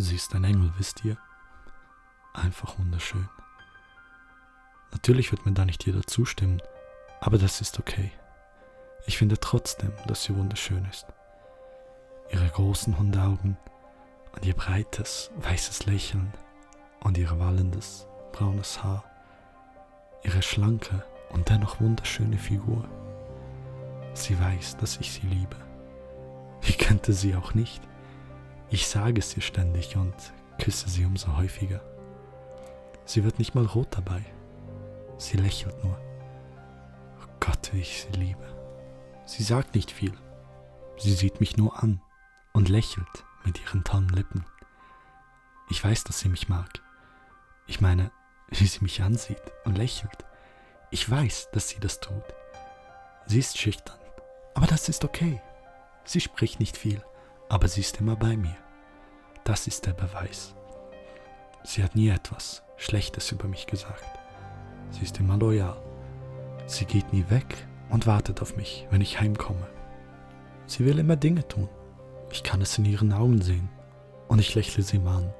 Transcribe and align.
Sie 0.00 0.16
ist 0.16 0.34
ein 0.34 0.44
Engel, 0.44 0.72
wisst 0.78 1.04
ihr? 1.04 1.18
Einfach 2.32 2.78
wunderschön. 2.78 3.28
Natürlich 4.92 5.30
wird 5.30 5.44
mir 5.44 5.52
da 5.52 5.66
nicht 5.66 5.84
jeder 5.84 6.02
zustimmen, 6.06 6.62
aber 7.20 7.36
das 7.36 7.60
ist 7.60 7.78
okay. 7.78 8.10
Ich 9.04 9.18
finde 9.18 9.38
trotzdem, 9.38 9.92
dass 10.06 10.24
sie 10.24 10.34
wunderschön 10.34 10.86
ist. 10.86 11.06
Ihre 12.30 12.48
großen 12.48 12.98
Hundeaugen 12.98 13.58
und 14.32 14.46
ihr 14.46 14.54
breites, 14.54 15.30
weißes 15.36 15.84
Lächeln 15.84 16.32
und 17.00 17.18
ihr 17.18 17.38
wallendes, 17.38 18.06
braunes 18.32 18.82
Haar. 18.82 19.04
Ihre 20.22 20.40
schlanke 20.40 21.04
und 21.28 21.50
dennoch 21.50 21.78
wunderschöne 21.78 22.38
Figur. 22.38 22.88
Sie 24.14 24.40
weiß, 24.40 24.78
dass 24.78 24.96
ich 24.96 25.12
sie 25.12 25.26
liebe. 25.26 25.56
Wie 26.62 26.72
könnte 26.72 27.12
sie 27.12 27.36
auch 27.36 27.52
nicht? 27.52 27.82
Ich 28.72 28.86
sage 28.86 29.18
es 29.18 29.36
ihr 29.36 29.42
ständig 29.42 29.96
und 29.96 30.14
küsse 30.60 30.88
sie 30.88 31.04
umso 31.04 31.36
häufiger. 31.36 31.80
Sie 33.04 33.24
wird 33.24 33.40
nicht 33.40 33.56
mal 33.56 33.66
rot 33.66 33.88
dabei. 33.90 34.24
Sie 35.18 35.36
lächelt 35.36 35.82
nur. 35.82 35.98
Oh 37.20 37.28
Gott, 37.40 37.70
wie 37.72 37.80
ich 37.80 38.02
sie 38.02 38.16
liebe. 38.16 38.46
Sie 39.26 39.42
sagt 39.42 39.74
nicht 39.74 39.90
viel. 39.90 40.12
Sie 40.98 41.12
sieht 41.12 41.40
mich 41.40 41.56
nur 41.56 41.82
an 41.82 42.00
und 42.52 42.68
lächelt 42.68 43.24
mit 43.44 43.60
ihren 43.60 43.82
tollen 43.82 44.08
Lippen. 44.10 44.44
Ich 45.68 45.82
weiß, 45.82 46.04
dass 46.04 46.20
sie 46.20 46.28
mich 46.28 46.48
mag. 46.48 46.80
Ich 47.66 47.80
meine, 47.80 48.12
wie 48.50 48.66
sie 48.66 48.80
mich 48.82 49.02
ansieht 49.02 49.42
und 49.64 49.78
lächelt. 49.78 50.24
Ich 50.90 51.08
weiß, 51.08 51.48
dass 51.52 51.68
sie 51.68 51.80
das 51.80 51.98
tut. 51.98 52.24
Sie 53.26 53.38
ist 53.38 53.58
schüchtern, 53.58 53.98
aber 54.54 54.66
das 54.66 54.88
ist 54.88 55.04
okay. 55.04 55.40
Sie 56.04 56.20
spricht 56.20 56.60
nicht 56.60 56.76
viel, 56.76 57.02
aber 57.50 57.68
sie 57.68 57.80
ist 57.80 58.00
immer 58.00 58.16
bei 58.16 58.36
mir. 58.36 58.56
Das 59.44 59.66
ist 59.66 59.84
der 59.84 59.92
Beweis. 59.92 60.54
Sie 61.64 61.82
hat 61.82 61.96
nie 61.96 62.08
etwas 62.08 62.62
Schlechtes 62.76 63.32
über 63.32 63.48
mich 63.48 63.66
gesagt. 63.66 64.04
Sie 64.92 65.02
ist 65.02 65.18
immer 65.18 65.36
loyal. 65.36 65.76
Sie 66.66 66.84
geht 66.84 67.12
nie 67.12 67.24
weg 67.28 67.66
und 67.90 68.06
wartet 68.06 68.40
auf 68.40 68.56
mich, 68.56 68.86
wenn 68.90 69.00
ich 69.00 69.20
heimkomme. 69.20 69.66
Sie 70.66 70.84
will 70.84 71.00
immer 71.00 71.16
Dinge 71.16 71.46
tun. 71.46 71.68
Ich 72.30 72.44
kann 72.44 72.62
es 72.62 72.78
in 72.78 72.84
ihren 72.84 73.12
Augen 73.12 73.42
sehen. 73.42 73.68
Und 74.28 74.38
ich 74.38 74.54
lächle 74.54 74.84
sie 74.84 75.00
mal 75.00 75.16
an, 75.16 75.34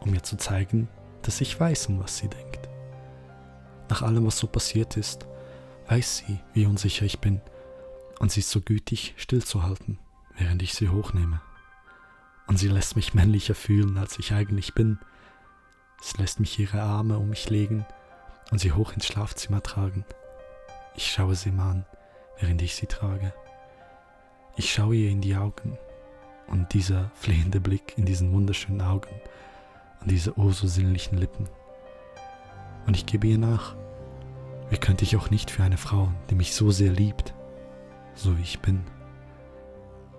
um 0.00 0.12
mir 0.12 0.22
zu 0.22 0.36
zeigen, 0.36 0.88
dass 1.22 1.40
ich 1.40 1.58
weiß, 1.58 1.88
um 1.88 1.98
was 1.98 2.16
sie 2.18 2.28
denkt. 2.28 2.68
Nach 3.88 4.02
allem, 4.02 4.24
was 4.24 4.38
so 4.38 4.46
passiert 4.46 4.96
ist, 4.96 5.26
weiß 5.88 6.18
sie, 6.18 6.38
wie 6.52 6.66
unsicher 6.66 7.04
ich 7.04 7.18
bin, 7.18 7.40
und 8.20 8.30
sie 8.30 8.40
ist 8.40 8.50
so 8.50 8.60
gütig, 8.60 9.14
stillzuhalten, 9.16 9.98
während 10.38 10.62
ich 10.62 10.74
sie 10.74 10.88
hochnehme. 10.88 11.40
Und 12.46 12.58
sie 12.58 12.68
lässt 12.68 12.96
mich 12.96 13.14
männlicher 13.14 13.54
fühlen, 13.54 13.98
als 13.98 14.18
ich 14.18 14.32
eigentlich 14.32 14.74
bin. 14.74 14.98
Sie 16.00 16.16
lässt 16.18 16.40
mich 16.40 16.58
ihre 16.58 16.82
Arme 16.82 17.18
um 17.18 17.30
mich 17.30 17.50
legen 17.50 17.84
und 18.50 18.58
sie 18.60 18.72
hoch 18.72 18.92
ins 18.92 19.06
Schlafzimmer 19.06 19.62
tragen. 19.62 20.04
Ich 20.94 21.10
schaue 21.10 21.34
sie 21.34 21.50
mal 21.50 21.70
an, 21.70 21.86
während 22.38 22.62
ich 22.62 22.74
sie 22.74 22.86
trage. 22.86 23.32
Ich 24.56 24.72
schaue 24.72 24.94
ihr 24.94 25.10
in 25.10 25.20
die 25.20 25.36
Augen 25.36 25.78
und 26.46 26.72
dieser 26.72 27.10
flehende 27.14 27.60
Blick 27.60 27.94
in 27.96 28.06
diesen 28.06 28.32
wunderschönen 28.32 28.80
Augen 28.80 29.20
und 30.00 30.10
diese 30.10 30.38
oh 30.38 30.50
so 30.50 30.66
sinnlichen 30.66 31.18
Lippen. 31.18 31.48
Und 32.86 32.96
ich 32.96 33.06
gebe 33.06 33.26
ihr 33.26 33.38
nach. 33.38 33.74
Wie 34.70 34.78
könnte 34.78 35.04
ich 35.04 35.16
auch 35.16 35.30
nicht 35.30 35.50
für 35.50 35.62
eine 35.62 35.76
Frau, 35.76 36.10
die 36.30 36.34
mich 36.34 36.54
so 36.54 36.70
sehr 36.70 36.92
liebt, 36.92 37.34
so 38.14 38.36
wie 38.38 38.42
ich 38.42 38.60
bin? 38.60 38.84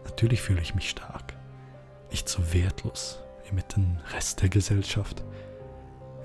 Natürlich 0.05 0.41
fühle 0.41 0.61
ich 0.61 0.75
mich 0.75 0.89
stark, 0.89 1.33
nicht 2.17 2.29
so 2.29 2.51
wertlos 2.51 3.19
wie 3.45 3.53
mit 3.53 3.75
dem 3.75 3.99
Rest 4.11 4.41
der 4.41 4.49
Gesellschaft. 4.49 5.23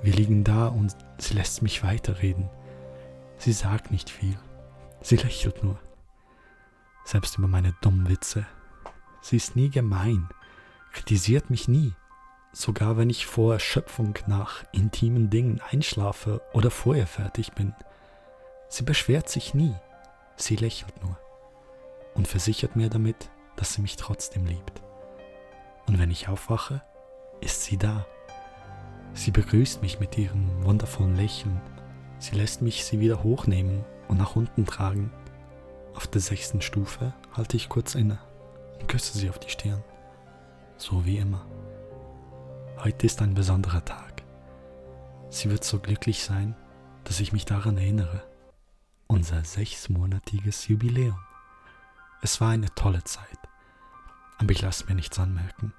Wir 0.00 0.14
liegen 0.14 0.42
da 0.42 0.68
und 0.68 0.96
sie 1.18 1.34
lässt 1.34 1.60
mich 1.60 1.84
weiterreden. 1.84 2.48
Sie 3.36 3.52
sagt 3.52 3.90
nicht 3.90 4.08
viel, 4.08 4.38
sie 5.02 5.16
lächelt 5.16 5.62
nur. 5.62 5.78
Selbst 7.04 7.36
über 7.36 7.46
meine 7.46 7.74
dummen 7.82 8.08
Witze. 8.08 8.46
Sie 9.20 9.36
ist 9.36 9.54
nie 9.54 9.68
gemein, 9.68 10.30
kritisiert 10.92 11.50
mich 11.50 11.68
nie 11.68 11.92
sogar 12.54 12.98
wenn 12.98 13.08
ich 13.08 13.26
vor 13.26 13.54
Erschöpfung 13.54 14.18
nach 14.26 14.64
intimen 14.72 15.30
Dingen 15.30 15.60
einschlafe 15.70 16.42
oder 16.52 16.70
vorher 16.70 17.06
fertig 17.06 17.52
bin. 17.52 17.74
Sie 18.68 18.82
beschwert 18.82 19.28
sich 19.30 19.54
nie, 19.54 19.74
sie 20.36 20.56
lächelt 20.56 21.02
nur 21.02 21.18
und 22.14 22.28
versichert 22.28 22.76
mir 22.76 22.90
damit, 22.90 23.30
dass 23.56 23.72
sie 23.72 23.80
mich 23.80 23.96
trotzdem 23.96 24.44
liebt. 24.44 24.82
Und 25.86 25.98
wenn 25.98 26.10
ich 26.10 26.28
aufwache, 26.28 26.82
ist 27.40 27.64
sie 27.64 27.76
da. 27.76 28.06
Sie 29.14 29.30
begrüßt 29.30 29.82
mich 29.82 30.00
mit 30.00 30.16
ihrem 30.16 30.64
wundervollen 30.64 31.16
Lächeln. 31.16 31.60
Sie 32.18 32.36
lässt 32.36 32.62
mich 32.62 32.84
sie 32.84 33.00
wieder 33.00 33.22
hochnehmen 33.22 33.84
und 34.08 34.18
nach 34.18 34.36
unten 34.36 34.64
tragen. 34.64 35.10
Auf 35.94 36.06
der 36.06 36.20
sechsten 36.20 36.62
Stufe 36.62 37.12
halte 37.32 37.56
ich 37.56 37.68
kurz 37.68 37.94
inne 37.94 38.18
und 38.80 38.88
küsse 38.88 39.18
sie 39.18 39.28
auf 39.28 39.38
die 39.38 39.50
Stirn. 39.50 39.82
So 40.76 41.04
wie 41.04 41.18
immer. 41.18 41.44
Heute 42.78 43.06
ist 43.06 43.20
ein 43.22 43.34
besonderer 43.34 43.84
Tag. 43.84 44.22
Sie 45.30 45.50
wird 45.50 45.64
so 45.64 45.78
glücklich 45.78 46.22
sein, 46.22 46.56
dass 47.04 47.20
ich 47.20 47.32
mich 47.32 47.44
daran 47.44 47.76
erinnere. 47.76 48.22
Unser 49.06 49.44
sechsmonatiges 49.44 50.68
Jubiläum. 50.68 51.18
Es 52.22 52.40
war 52.40 52.50
eine 52.50 52.74
tolle 52.74 53.04
Zeit. 53.04 53.38
Aber 54.38 54.50
ich 54.50 54.62
lasse 54.62 54.86
mir 54.86 54.94
nichts 54.94 55.18
anmerken. 55.18 55.72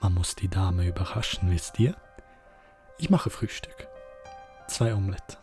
Man 0.00 0.14
muss 0.14 0.36
die 0.36 0.48
Dame 0.48 0.86
überraschen, 0.86 1.50
wisst 1.50 1.78
ihr? 1.78 1.96
Ich 2.98 3.10
mache 3.10 3.30
Frühstück. 3.30 3.88
Zwei 4.68 4.94
Omelette. 4.94 5.38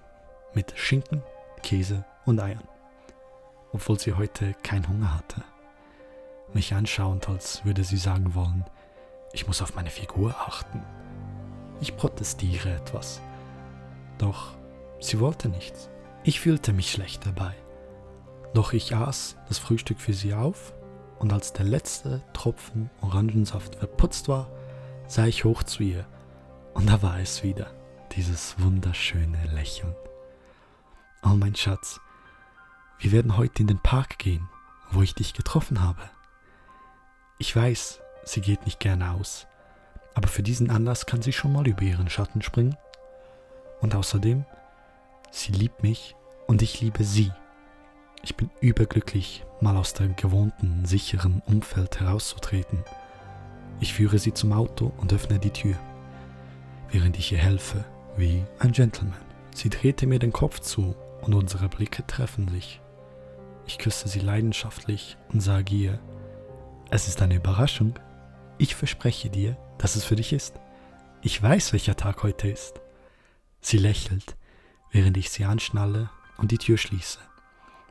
Mit 0.53 0.73
Schinken, 0.77 1.23
Käse 1.63 2.05
und 2.25 2.39
Eiern. 2.39 2.67
Obwohl 3.73 3.99
sie 3.99 4.13
heute 4.13 4.53
keinen 4.63 4.87
Hunger 4.87 5.13
hatte. 5.13 5.43
Mich 6.53 6.73
anschauend, 6.73 7.27
als 7.27 7.65
würde 7.65 7.83
sie 7.83 7.97
sagen 7.97 8.35
wollen, 8.35 8.63
ich 9.33 9.47
muss 9.47 9.61
auf 9.61 9.75
meine 9.75 9.89
Figur 9.89 10.33
achten. 10.47 10.81
Ich 11.81 11.97
protestiere 11.97 12.73
etwas. 12.75 13.19
Doch 14.17 14.55
sie 15.01 15.19
wollte 15.19 15.49
nichts. 15.49 15.89
Ich 16.23 16.39
fühlte 16.39 16.71
mich 16.71 16.91
schlecht 16.91 17.25
dabei. 17.25 17.53
Doch 18.53 18.71
ich 18.71 18.95
aß 18.95 19.35
das 19.49 19.57
Frühstück 19.57 19.99
für 19.99 20.13
sie 20.13 20.33
auf 20.33 20.73
und 21.19 21.33
als 21.33 21.53
der 21.53 21.65
letzte 21.65 22.21
Tropfen 22.33 22.89
Orangensaft 23.01 23.75
verputzt 23.75 24.27
war, 24.27 24.49
sah 25.07 25.25
ich 25.25 25.43
hoch 25.43 25.63
zu 25.63 25.83
ihr 25.83 26.05
und 26.73 26.87
da 26.87 27.01
war 27.01 27.19
es 27.19 27.43
wieder, 27.43 27.71
dieses 28.11 28.59
wunderschöne 28.59 29.45
Lächeln. 29.53 29.95
Oh 31.23 31.35
mein 31.35 31.55
Schatz, 31.55 31.99
wir 32.99 33.11
werden 33.11 33.37
heute 33.37 33.61
in 33.61 33.67
den 33.67 33.79
Park 33.79 34.19
gehen, 34.19 34.47
wo 34.91 35.01
ich 35.01 35.15
dich 35.15 35.33
getroffen 35.33 35.81
habe. 35.81 36.09
Ich 37.39 37.55
weiß, 37.55 37.99
sie 38.23 38.41
geht 38.41 38.65
nicht 38.65 38.79
gerne 38.79 39.11
aus. 39.11 39.47
Aber 40.13 40.27
für 40.27 40.43
diesen 40.43 40.71
Anlass 40.71 41.05
kann 41.05 41.21
sie 41.21 41.33
schon 41.33 41.51
mal 41.51 41.67
über 41.67 41.81
ihren 41.81 42.09
Schatten 42.09 42.41
springen. 42.41 42.77
Und 43.81 43.95
außerdem, 43.95 44.45
sie 45.31 45.51
liebt 45.51 45.83
mich 45.83 46.15
und 46.47 46.61
ich 46.61 46.79
liebe 46.79 47.03
sie. 47.03 47.31
Ich 48.25 48.35
bin 48.35 48.49
überglücklich, 48.59 49.45
mal 49.61 49.77
aus 49.77 49.93
dem 49.93 50.15
gewohnten, 50.15 50.83
sicheren 50.83 51.43
Umfeld 51.45 51.99
herauszutreten. 51.99 52.83
Ich 53.79 53.93
führe 53.93 54.17
sie 54.17 54.33
zum 54.33 54.51
Auto 54.51 54.91
und 54.97 55.13
öffne 55.13 55.37
die 55.37 55.51
Tür, 55.51 55.75
während 56.89 57.19
ich 57.19 57.31
ihr 57.31 57.37
helfe, 57.37 57.85
wie 58.17 58.43
ein 58.57 58.71
Gentleman. 58.71 59.21
Sie 59.53 59.69
drehte 59.69 60.07
mir 60.07 60.17
den 60.17 60.33
Kopf 60.33 60.59
zu 60.59 60.95
und 61.21 61.35
unsere 61.35 61.69
Blicke 61.69 62.05
treffen 62.07 62.47
sich. 62.47 62.81
Ich 63.67 63.77
küsse 63.77 64.07
sie 64.07 64.21
leidenschaftlich 64.21 65.17
und 65.31 65.41
sage 65.41 65.75
ihr, 65.75 65.99
es 66.89 67.07
ist 67.07 67.21
eine 67.21 67.35
Überraschung, 67.35 67.93
ich 68.57 68.73
verspreche 68.73 69.29
dir, 69.29 69.55
dass 69.77 69.95
es 69.95 70.03
für 70.03 70.15
dich 70.15 70.33
ist. 70.33 70.59
Ich 71.21 71.39
weiß, 71.43 71.73
welcher 71.73 71.95
Tag 71.95 72.23
heute 72.23 72.47
ist. 72.47 72.81
Sie 73.61 73.77
lächelt, 73.77 74.35
während 74.91 75.15
ich 75.15 75.29
sie 75.29 75.45
anschnalle 75.45 76.09
und 76.37 76.51
die 76.51 76.57
Tür 76.57 76.79
schließe. 76.79 77.19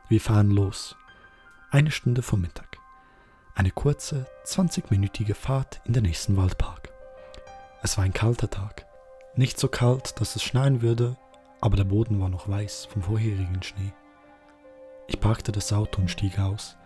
Wir 0.07 0.21
fahren 0.21 0.51
los. 0.51 0.95
Eine 1.71 1.89
Stunde 1.89 2.21
vor 2.21 2.37
Mittag. 2.37 2.77
Eine 3.55 3.71
kurze, 3.71 4.27
20-minütige 4.45 5.33
Fahrt 5.33 5.81
in 5.85 5.93
den 5.93 6.03
nächsten 6.03 6.37
Waldpark. 6.37 6.89
Es 7.81 7.97
war 7.97 8.03
ein 8.03 8.13
kalter 8.13 8.47
Tag. 8.47 8.85
Nicht 9.35 9.59
so 9.59 9.67
kalt, 9.67 10.19
dass 10.21 10.35
es 10.35 10.43
schneien 10.43 10.83
würde, 10.83 11.17
aber 11.59 11.75
der 11.75 11.85
Boden 11.85 12.21
war 12.21 12.29
noch 12.29 12.47
weiß 12.47 12.85
vom 12.85 13.01
vorherigen 13.01 13.63
Schnee. 13.63 13.93
Ich 15.07 15.19
parkte 15.19 15.51
das 15.51 15.73
Auto 15.73 16.01
und 16.01 16.11
stieg 16.11 16.37
aus, 16.37 16.77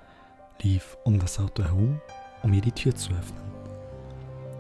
lief 0.61 0.97
um 1.03 1.19
das 1.19 1.39
Auto 1.39 1.63
herum, 1.63 1.99
um 2.41 2.53
ihr 2.53 2.61
die 2.61 2.71
Tür 2.71 2.95
zu 2.95 3.11
öffnen. 3.11 3.51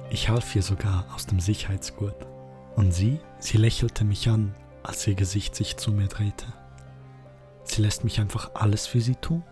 Ich 0.09 0.27
half 0.27 0.53
ihr 0.53 0.63
sogar 0.63 1.05
aus 1.15 1.27
dem 1.27 1.39
Sicherheitsgurt. 1.39 2.27
Und 2.75 2.91
sie, 2.91 3.21
sie 3.39 3.57
lächelte 3.57 4.03
mich 4.03 4.27
an, 4.27 4.53
als 4.83 5.07
ihr 5.07 5.15
Gesicht 5.15 5.55
sich 5.55 5.77
zu 5.77 5.91
mir 5.91 6.07
drehte. 6.07 6.45
Sie 7.69 7.81
lässt 7.83 8.03
mich 8.03 8.19
einfach 8.19 8.55
alles 8.55 8.87
für 8.87 8.99
sie 8.99 9.15
tun. 9.15 9.43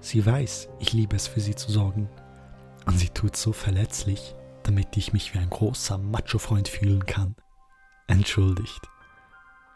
Sie 0.00 0.24
weiß, 0.24 0.68
ich 0.78 0.92
liebe 0.92 1.16
es 1.16 1.26
für 1.26 1.40
sie 1.40 1.56
zu 1.56 1.70
sorgen. 1.72 2.08
Und 2.84 2.98
sie 2.98 3.08
tut 3.08 3.36
so 3.36 3.52
verletzlich, 3.52 4.36
damit 4.62 4.96
ich 4.96 5.12
mich 5.12 5.34
wie 5.34 5.38
ein 5.38 5.50
großer 5.50 5.98
Macho-Freund 5.98 6.68
fühlen 6.68 7.04
kann. 7.04 7.34
Entschuldigt. 8.06 8.88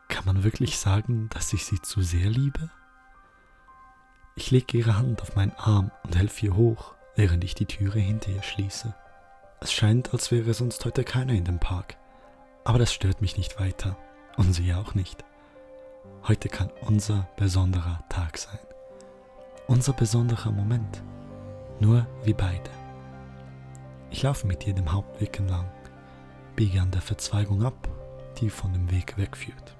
Kann 0.08 0.24
man 0.24 0.44
wirklich 0.44 0.78
sagen, 0.78 1.28
dass 1.30 1.52
ich 1.52 1.64
sie 1.64 1.80
zu 1.82 2.02
sehr 2.02 2.30
liebe? 2.30 2.70
Ich 4.36 4.52
lege 4.52 4.78
ihre 4.78 4.96
Hand 4.96 5.20
auf 5.20 5.34
meinen 5.34 5.54
Arm 5.56 5.90
und 6.04 6.16
helfe 6.16 6.46
ihr 6.46 6.56
hoch, 6.56 6.94
während 7.16 7.42
ich 7.42 7.56
die 7.56 7.66
Türe 7.66 7.98
hinter 7.98 8.30
ihr 8.30 8.42
schließe. 8.44 8.94
Es 9.60 9.72
scheint, 9.72 10.12
als 10.12 10.30
wäre 10.30 10.54
sonst 10.54 10.84
heute 10.84 11.02
keiner 11.02 11.32
in 11.32 11.44
dem 11.44 11.58
Park. 11.58 11.96
Aber 12.64 12.78
das 12.78 12.94
stört 12.94 13.20
mich 13.20 13.36
nicht 13.36 13.58
weiter. 13.58 13.96
Und 14.36 14.52
sie 14.52 14.72
auch 14.72 14.94
nicht. 14.94 15.24
Heute 16.28 16.48
kann 16.50 16.70
unser 16.82 17.26
besonderer 17.36 18.04
Tag 18.10 18.36
sein. 18.36 18.58
Unser 19.66 19.94
besonderer 19.94 20.52
Moment. 20.52 21.02
Nur 21.80 22.06
wir 22.24 22.36
beide. 22.36 22.70
Ich 24.10 24.22
laufe 24.22 24.46
mit 24.46 24.66
ihr 24.66 24.74
dem 24.74 24.92
Hauptweg 24.92 25.38
entlang, 25.38 25.70
biege 26.56 26.80
an 26.82 26.90
der 26.90 27.00
Verzweigung 27.00 27.64
ab, 27.64 27.88
die 28.38 28.50
von 28.50 28.72
dem 28.72 28.90
Weg 28.90 29.16
wegführt. 29.16 29.74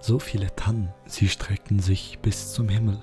So 0.00 0.18
viele 0.18 0.54
Tannen, 0.56 0.92
sie 1.04 1.28
strecken 1.28 1.78
sich 1.78 2.18
bis 2.20 2.52
zum 2.52 2.68
Himmel. 2.68 2.98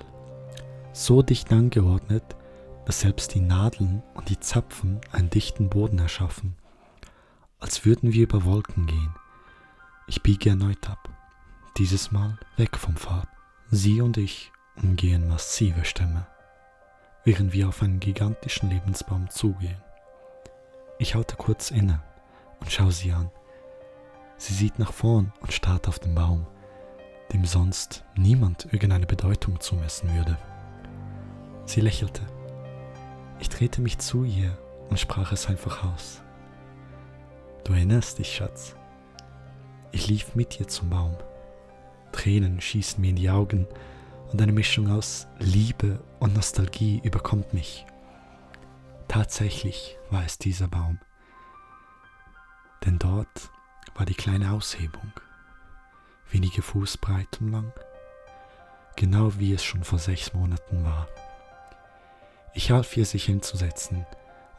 So 0.92 1.22
dicht 1.22 1.50
angeordnet, 1.50 2.36
dass 2.84 3.00
selbst 3.00 3.34
die 3.34 3.40
Nadeln 3.40 4.02
und 4.14 4.28
die 4.28 4.38
Zapfen 4.38 5.00
einen 5.12 5.30
dichten 5.30 5.70
Boden 5.70 5.98
erschaffen, 5.98 6.56
als 7.58 7.86
würden 7.86 8.12
wir 8.12 8.24
über 8.24 8.44
Wolken 8.44 8.86
gehen. 8.86 9.14
Ich 10.06 10.22
biege 10.22 10.50
erneut 10.50 10.90
ab, 10.90 11.08
dieses 11.76 12.12
Mal 12.12 12.38
weg 12.56 12.76
vom 12.76 12.96
Pfad. 12.96 13.26
Sie 13.70 14.00
und 14.00 14.16
ich 14.16 14.52
umgehen 14.80 15.26
massive 15.26 15.84
Stämme, 15.84 16.26
während 17.24 17.52
wir 17.52 17.68
auf 17.68 17.82
einen 17.82 17.98
gigantischen 17.98 18.70
Lebensbaum 18.70 19.28
zugehen. 19.28 19.82
Ich 20.98 21.16
halte 21.16 21.34
kurz 21.34 21.72
inne 21.72 22.00
und 22.60 22.70
schaue 22.70 22.92
sie 22.92 23.12
an. 23.12 23.30
Sie 24.36 24.54
sieht 24.54 24.78
nach 24.78 24.92
vorn 24.92 25.32
und 25.40 25.52
starrt 25.52 25.88
auf 25.88 25.98
den 25.98 26.14
Baum, 26.14 26.46
dem 27.32 27.44
sonst 27.44 28.04
niemand 28.16 28.72
irgendeine 28.72 29.06
Bedeutung 29.06 29.58
zumessen 29.58 30.14
würde. 30.14 30.38
Sie 31.64 31.80
lächelte. 31.80 32.22
Ich 33.40 33.48
drehte 33.48 33.80
mich 33.80 33.98
zu 33.98 34.22
ihr 34.22 34.56
und 34.90 35.00
sprach 35.00 35.32
es 35.32 35.48
einfach 35.48 35.82
aus. 35.82 36.22
Du 37.64 37.72
erinnerst 37.72 38.18
dich, 38.18 38.32
Schatz. 38.32 38.76
Ich 39.90 40.06
lief 40.06 40.36
mit 40.36 40.60
ihr 40.60 40.68
zum 40.68 40.90
Baum. 40.90 41.16
Tränen 42.14 42.60
schießen 42.60 43.00
mir 43.00 43.10
in 43.10 43.16
die 43.16 43.28
Augen 43.28 43.66
und 44.30 44.40
eine 44.40 44.52
Mischung 44.52 44.88
aus 44.88 45.26
Liebe 45.40 46.00
und 46.20 46.34
Nostalgie 46.34 47.00
überkommt 47.02 47.52
mich. 47.52 47.84
Tatsächlich 49.08 49.98
war 50.10 50.24
es 50.24 50.38
dieser 50.38 50.68
Baum. 50.68 51.00
Denn 52.86 53.00
dort 53.00 53.50
war 53.96 54.06
die 54.06 54.14
kleine 54.14 54.52
Aushebung, 54.52 55.12
wenige 56.30 56.62
Fuß 56.62 56.98
breit 56.98 57.40
und 57.40 57.50
lang, 57.50 57.72
genau 58.96 59.36
wie 59.38 59.52
es 59.52 59.64
schon 59.64 59.82
vor 59.82 59.98
sechs 59.98 60.32
Monaten 60.34 60.84
war. 60.84 61.08
Ich 62.54 62.70
half 62.70 62.96
ihr, 62.96 63.06
sich 63.06 63.24
hinzusetzen, 63.24 64.06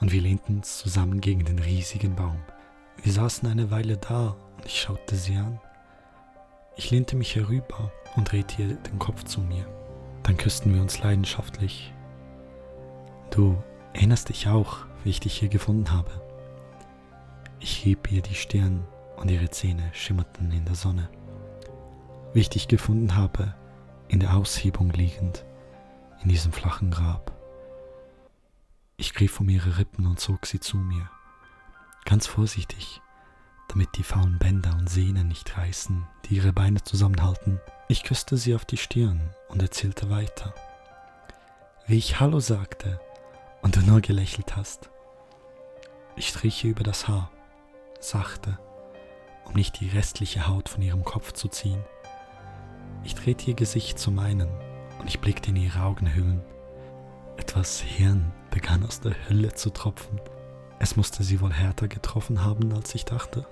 und 0.01 0.11
wir 0.11 0.21
lehnten 0.21 0.61
zusammen 0.63 1.21
gegen 1.21 1.45
den 1.45 1.59
riesigen 1.59 2.15
Baum. 2.15 2.41
Wir 3.01 3.13
saßen 3.13 3.47
eine 3.47 3.71
Weile 3.71 3.95
da 3.95 4.35
und 4.57 4.65
ich 4.65 4.81
schaute 4.81 5.15
sie 5.15 5.37
an. 5.37 5.61
Ich 6.77 6.91
lehnte 6.91 7.15
mich 7.15 7.35
herüber 7.35 7.91
und 8.15 8.31
drehte 8.31 8.61
ihr 8.61 8.75
den 8.75 8.99
Kopf 8.99 9.23
zu 9.23 9.39
mir. 9.39 9.65
Dann 10.23 10.37
küssten 10.37 10.73
wir 10.73 10.81
uns 10.81 10.99
leidenschaftlich. 10.99 11.93
Du 13.31 13.61
erinnerst 13.93 14.29
dich 14.29 14.47
auch, 14.47 14.85
wie 15.03 15.09
ich 15.11 15.19
dich 15.19 15.37
hier 15.37 15.49
gefunden 15.49 15.91
habe. 15.91 16.11
Ich 17.59 17.71
hieb 17.77 18.11
ihr 18.11 18.21
die 18.21 18.35
Stirn 18.35 18.85
und 19.15 19.31
ihre 19.31 19.49
Zähne 19.49 19.89
schimmerten 19.93 20.51
in 20.51 20.65
der 20.65 20.75
Sonne. 20.75 21.09
Wie 22.33 22.41
ich 22.41 22.49
dich 22.49 22.67
gefunden 22.67 23.15
habe, 23.15 23.53
in 24.07 24.19
der 24.19 24.35
Aushebung 24.35 24.89
liegend, 24.89 25.45
in 26.21 26.29
diesem 26.29 26.51
flachen 26.51 26.91
Grab. 26.91 27.31
Ich 28.97 29.13
griff 29.13 29.39
um 29.39 29.47
ihre 29.49 29.77
Rippen 29.77 30.05
und 30.07 30.19
zog 30.19 30.45
sie 30.45 30.59
zu 30.59 30.77
mir. 30.77 31.09
Ganz 32.03 32.27
vorsichtig, 32.27 33.01
damit 33.75 33.97
die 33.97 34.03
faulen 34.03 34.37
Bänder 34.39 34.73
und 34.77 34.89
Sehnen 34.89 35.27
nicht 35.27 35.57
reißen, 35.57 36.07
die 36.25 36.35
ihre 36.35 36.53
Beine 36.53 36.81
zusammenhalten. 36.81 37.59
Ich 37.89 38.03
küsste 38.03 38.37
sie 38.37 38.55
auf 38.55 38.63
die 38.63 38.77
Stirn 38.77 39.19
und 39.49 39.61
erzählte 39.61 40.09
weiter. 40.09 40.53
Wie 41.85 41.97
ich 41.97 42.21
Hallo 42.21 42.39
sagte 42.39 43.01
und 43.61 43.75
du 43.75 43.81
nur 43.81 43.99
gelächelt 43.99 44.55
hast. 44.55 44.89
Ich 46.15 46.29
striche 46.29 46.69
über 46.69 46.83
das 46.83 47.09
Haar, 47.09 47.29
sachte, 47.99 48.57
um 49.43 49.55
nicht 49.55 49.81
die 49.81 49.89
restliche 49.89 50.47
Haut 50.47 50.69
von 50.69 50.81
ihrem 50.81 51.03
Kopf 51.03 51.33
zu 51.33 51.49
ziehen. 51.49 51.83
Ich 53.03 53.13
drehte 53.13 53.49
ihr 53.49 53.55
Gesicht 53.55 53.99
zu 53.99 54.09
meinen 54.09 54.47
und 54.99 55.07
ich 55.09 55.19
blickte 55.19 55.49
in 55.49 55.57
ihre 55.57 55.81
Augenhöhlen. 55.81 56.41
Etwas 57.35 57.81
Hirn 57.81 58.31
begann 58.51 58.85
aus 58.85 59.01
der 59.01 59.15
Hölle 59.27 59.53
zu 59.53 59.69
tropfen. 59.69 60.21
Es 60.79 60.95
musste 60.95 61.23
sie 61.23 61.41
wohl 61.41 61.51
härter 61.51 61.89
getroffen 61.89 62.41
haben, 62.41 62.71
als 62.71 62.95
ich 62.95 63.03
dachte. 63.03 63.45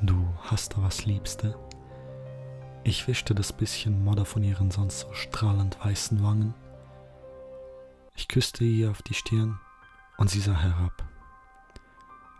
Du 0.00 0.32
hast 0.42 0.74
da 0.74 0.82
was, 0.82 1.06
Liebste. 1.06 1.58
Ich 2.84 3.08
wischte 3.08 3.34
das 3.34 3.52
bisschen 3.52 4.04
Modder 4.04 4.24
von 4.24 4.44
ihren 4.44 4.70
sonst 4.70 5.00
so 5.00 5.12
strahlend 5.12 5.76
weißen 5.84 6.22
Wangen. 6.22 6.54
Ich 8.14 8.28
küsste 8.28 8.62
ihr 8.62 8.92
auf 8.92 9.02
die 9.02 9.14
Stirn 9.14 9.58
und 10.16 10.30
sie 10.30 10.40
sah 10.40 10.56
herab. 10.56 11.04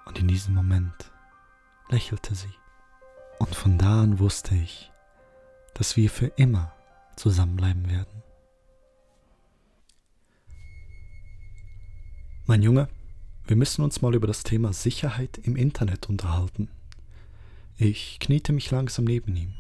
Und 0.07 0.21
in 0.21 0.29
diesem 0.29 0.55
Moment 0.55 1.11
lächelte 1.89 2.37
sie. 2.37 2.55
Und 3.41 3.55
von 3.57 3.77
da 3.77 4.03
an 4.03 4.21
wusste 4.21 4.55
ich, 4.55 4.93
dass 5.75 5.97
wir 5.97 6.11
für 6.11 6.27
immer 6.37 6.73
zusammenbleiben 7.17 7.91
werden. 7.91 8.23
Mein 12.47 12.63
Junge, 12.63 12.89
wir 13.47 13.57
müssen 13.57 13.83
uns 13.83 14.01
mal 14.01 14.15
über 14.15 14.29
das 14.29 14.45
Thema 14.45 14.73
Sicherheit 14.73 15.39
im 15.39 15.57
Internet 15.57 16.09
unterhalten. 16.09 16.71
Ich 17.81 18.19
kniete 18.19 18.53
mich 18.53 18.73
langsam 18.73 19.05
neben 19.05 19.37
ihm. 19.37 19.55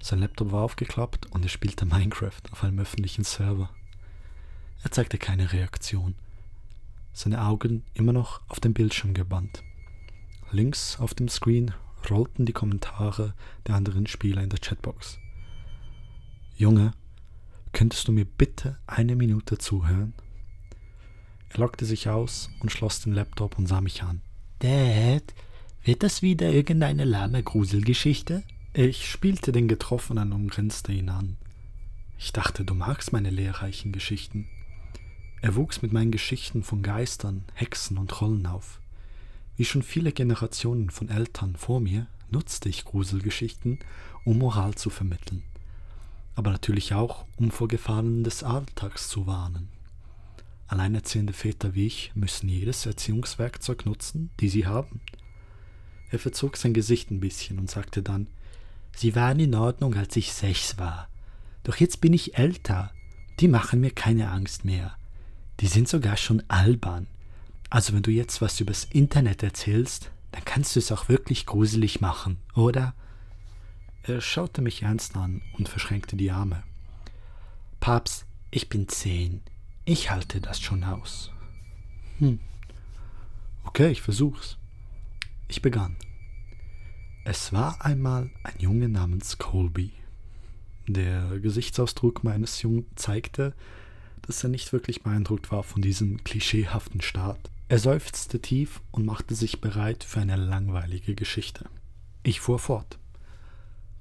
Sein 0.00 0.18
Laptop 0.18 0.50
war 0.50 0.64
aufgeklappt 0.64 1.26
und 1.26 1.44
er 1.44 1.48
spielte 1.48 1.86
Minecraft 1.86 2.40
auf 2.50 2.64
einem 2.64 2.80
öffentlichen 2.80 3.22
Server. 3.22 3.70
Er 4.82 4.90
zeigte 4.90 5.18
keine 5.18 5.52
Reaktion. 5.52 6.16
Seine 7.12 7.44
Augen 7.44 7.84
immer 7.94 8.12
noch 8.12 8.40
auf 8.48 8.58
den 8.58 8.74
Bildschirm 8.74 9.14
gebannt. 9.14 9.62
Links 10.50 10.98
auf 10.98 11.14
dem 11.14 11.28
Screen 11.28 11.72
rollten 12.10 12.44
die 12.44 12.52
Kommentare 12.52 13.34
der 13.68 13.76
anderen 13.76 14.08
Spieler 14.08 14.42
in 14.42 14.50
der 14.50 14.58
Chatbox. 14.58 15.20
Junge, 16.56 16.90
könntest 17.70 18.08
du 18.08 18.12
mir 18.12 18.24
bitte 18.24 18.80
eine 18.88 19.14
Minute 19.14 19.58
zuhören? 19.58 20.14
Er 21.50 21.60
lockte 21.60 21.84
sich 21.84 22.08
aus 22.08 22.50
und 22.58 22.72
schloss 22.72 23.02
den 23.02 23.12
Laptop 23.12 23.58
und 23.58 23.68
sah 23.68 23.80
mich 23.80 24.02
an. 24.02 24.22
Dad, 24.58 25.34
wird 25.82 26.02
das 26.02 26.22
wieder 26.22 26.50
irgendeine 26.50 27.04
lahme 27.04 27.42
Gruselgeschichte? 27.42 28.42
Ich 28.72 29.10
spielte 29.10 29.50
den 29.50 29.66
Getroffenen 29.66 30.32
und 30.32 30.50
grinste 30.50 30.92
ihn 30.92 31.08
an. 31.08 31.36
Ich 32.18 32.32
dachte, 32.32 32.64
du 32.64 32.74
magst 32.74 33.12
meine 33.12 33.30
lehrreichen 33.30 33.92
Geschichten. 33.92 34.46
Er 35.42 35.56
wuchs 35.56 35.80
mit 35.80 35.92
meinen 35.92 36.10
Geschichten 36.10 36.62
von 36.62 36.82
Geistern, 36.82 37.44
Hexen 37.54 37.96
und 37.96 38.10
Trollen 38.10 38.46
auf. 38.46 38.78
Wie 39.56 39.64
schon 39.64 39.82
viele 39.82 40.12
Generationen 40.12 40.90
von 40.90 41.08
Eltern 41.08 41.56
vor 41.56 41.80
mir 41.80 42.06
nutzte 42.30 42.68
ich 42.68 42.84
Gruselgeschichten, 42.84 43.78
um 44.24 44.38
Moral 44.38 44.74
zu 44.74 44.90
vermitteln, 44.90 45.42
aber 46.34 46.50
natürlich 46.50 46.94
auch, 46.94 47.24
um 47.36 47.50
vor 47.50 47.68
Gefahren 47.68 48.22
des 48.22 48.42
Alltags 48.42 49.08
zu 49.08 49.26
warnen. 49.26 49.68
Alleinerziehende 50.68 51.32
Väter 51.32 51.74
wie 51.74 51.86
ich 51.86 52.12
müssen 52.14 52.48
jedes 52.48 52.86
Erziehungswerkzeug 52.86 53.86
nutzen, 53.86 54.30
die 54.38 54.48
sie 54.48 54.66
haben. 54.66 55.00
Er 56.10 56.18
verzog 56.18 56.56
sein 56.56 56.74
Gesicht 56.74 57.10
ein 57.10 57.20
bisschen 57.20 57.58
und 57.58 57.70
sagte 57.70 58.02
dann 58.02 58.26
Sie 58.94 59.14
waren 59.14 59.38
in 59.40 59.54
Ordnung, 59.54 59.94
als 59.94 60.16
ich 60.16 60.32
sechs 60.32 60.76
war. 60.78 61.08
Doch 61.62 61.76
jetzt 61.76 62.00
bin 62.00 62.12
ich 62.12 62.36
älter. 62.36 62.90
Die 63.38 63.48
machen 63.48 63.80
mir 63.80 63.92
keine 63.92 64.30
Angst 64.30 64.64
mehr. 64.64 64.96
Die 65.60 65.68
sind 65.68 65.88
sogar 65.88 66.16
schon 66.16 66.42
albern. 66.48 67.06
Also 67.70 67.92
wenn 67.94 68.02
du 68.02 68.10
jetzt 68.10 68.40
was 68.40 68.60
übers 68.60 68.84
Internet 68.84 69.42
erzählst, 69.42 70.10
dann 70.32 70.44
kannst 70.44 70.74
du 70.74 70.80
es 70.80 70.92
auch 70.92 71.08
wirklich 71.08 71.46
gruselig 71.46 72.00
machen, 72.00 72.38
oder? 72.54 72.94
Er 74.02 74.20
schaute 74.20 74.62
mich 74.62 74.82
ernst 74.82 75.16
an 75.16 75.42
und 75.56 75.68
verschränkte 75.68 76.16
die 76.16 76.30
Arme. 76.30 76.62
Paps, 77.78 78.24
ich 78.50 78.68
bin 78.68 78.88
zehn. 78.88 79.42
Ich 79.84 80.10
halte 80.10 80.40
das 80.40 80.60
schon 80.60 80.84
aus. 80.84 81.30
Hm. 82.18 82.40
Okay, 83.64 83.90
ich 83.90 84.02
versuch's. 84.02 84.56
Ich 85.50 85.62
begann. 85.62 85.96
Es 87.24 87.52
war 87.52 87.84
einmal 87.84 88.30
ein 88.44 88.54
Junge 88.60 88.88
namens 88.88 89.38
Colby. 89.38 89.90
Der 90.86 91.40
Gesichtsausdruck 91.40 92.22
meines 92.22 92.62
Jungen 92.62 92.86
zeigte, 92.94 93.52
dass 94.22 94.44
er 94.44 94.50
nicht 94.50 94.72
wirklich 94.72 95.02
beeindruckt 95.02 95.50
war 95.50 95.64
von 95.64 95.82
diesem 95.82 96.22
klischeehaften 96.22 97.00
Staat. 97.00 97.50
Er 97.68 97.80
seufzte 97.80 98.40
tief 98.40 98.80
und 98.92 99.04
machte 99.04 99.34
sich 99.34 99.60
bereit 99.60 100.04
für 100.04 100.20
eine 100.20 100.36
langweilige 100.36 101.16
Geschichte. 101.16 101.64
Ich 102.22 102.38
fuhr 102.38 102.60
fort. 102.60 103.00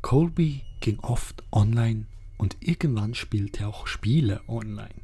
Colby 0.03 0.61
ging 0.81 0.99
oft 0.99 1.43
online 1.51 2.05
und 2.37 2.57
irgendwann 2.59 3.15
spielte 3.15 3.63
er 3.63 3.69
auch 3.69 3.87
Spiele 3.87 4.41
online. 4.47 5.01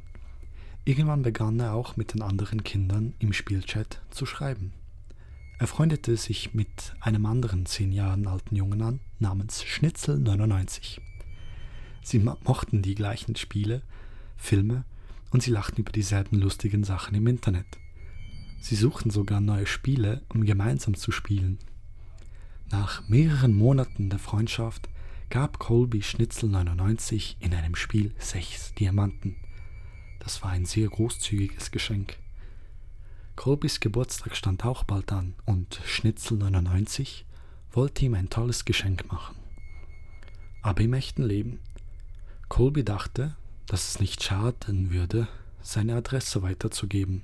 Irgendwann 0.84 1.22
begann 1.22 1.58
er 1.58 1.74
auch 1.74 1.96
mit 1.96 2.14
den 2.14 2.22
anderen 2.22 2.62
Kindern 2.62 3.14
im 3.18 3.32
Spielchat 3.32 4.00
zu 4.10 4.26
schreiben. 4.26 4.72
Er 5.58 5.66
freundete 5.66 6.18
sich 6.18 6.52
mit 6.52 6.94
einem 7.00 7.24
anderen 7.24 7.64
zehn 7.64 7.90
Jahre 7.90 8.28
alten 8.28 8.56
Jungen 8.56 8.82
an, 8.82 9.00
namens 9.18 9.64
Schnitzel99. 9.64 11.00
Sie 12.02 12.18
mochten 12.18 12.82
die 12.82 12.94
gleichen 12.94 13.36
Spiele, 13.36 13.80
Filme 14.36 14.84
und 15.30 15.42
sie 15.42 15.50
lachten 15.50 15.80
über 15.80 15.92
dieselben 15.92 16.38
lustigen 16.38 16.84
Sachen 16.84 17.14
im 17.14 17.26
Internet. 17.26 17.66
Sie 18.60 18.76
suchten 18.76 19.10
sogar 19.10 19.40
neue 19.40 19.66
Spiele, 19.66 20.22
um 20.28 20.44
gemeinsam 20.44 20.94
zu 20.94 21.10
spielen. 21.10 21.58
Nach 22.70 23.08
mehreren 23.08 23.54
Monaten 23.54 24.10
der 24.10 24.18
Freundschaft 24.18 24.90
gab 25.30 25.58
Colby 25.58 26.02
Schnitzel 26.02 26.50
99 26.50 27.38
in 27.40 27.54
einem 27.54 27.76
Spiel 27.76 28.14
sechs 28.18 28.74
Diamanten. 28.74 29.36
Das 30.18 30.42
war 30.42 30.50
ein 30.50 30.66
sehr 30.66 30.88
großzügiges 30.88 31.70
Geschenk. 31.70 32.18
Colbys 33.36 33.80
Geburtstag 33.80 34.34
stand 34.34 34.64
auch 34.64 34.82
bald 34.82 35.12
an 35.12 35.34
und 35.44 35.80
Schnitzel 35.84 36.38
99 36.38 37.26
wollte 37.70 38.06
ihm 38.06 38.14
ein 38.14 38.30
tolles 38.30 38.64
Geschenk 38.64 39.12
machen. 39.12 39.36
Aber 40.62 40.80
im 40.80 40.94
echten 40.94 41.22
Leben, 41.22 41.60
Colby 42.48 42.82
dachte, 42.82 43.36
dass 43.66 43.90
es 43.90 44.00
nicht 44.00 44.22
schaden 44.22 44.90
würde, 44.90 45.28
seine 45.60 45.96
Adresse 45.96 46.42
weiterzugeben. 46.42 47.22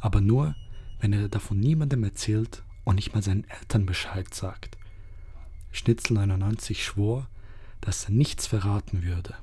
Aber 0.00 0.20
nur, 0.20 0.54
wenn 1.00 1.14
er 1.14 1.28
davon 1.28 1.58
niemandem 1.58 2.04
erzählt 2.04 2.62
und 2.84 2.96
nicht 2.96 3.14
mal 3.14 3.22
seinen 3.22 3.48
Eltern 3.48 3.86
Bescheid 3.86 4.32
sagt. 4.34 4.76
Schnitzel 5.72 6.14
99 6.14 6.84
schwor, 6.84 7.26
dass 7.80 8.04
er 8.04 8.10
nichts 8.10 8.46
verraten 8.46 9.02
würde. 9.02 9.34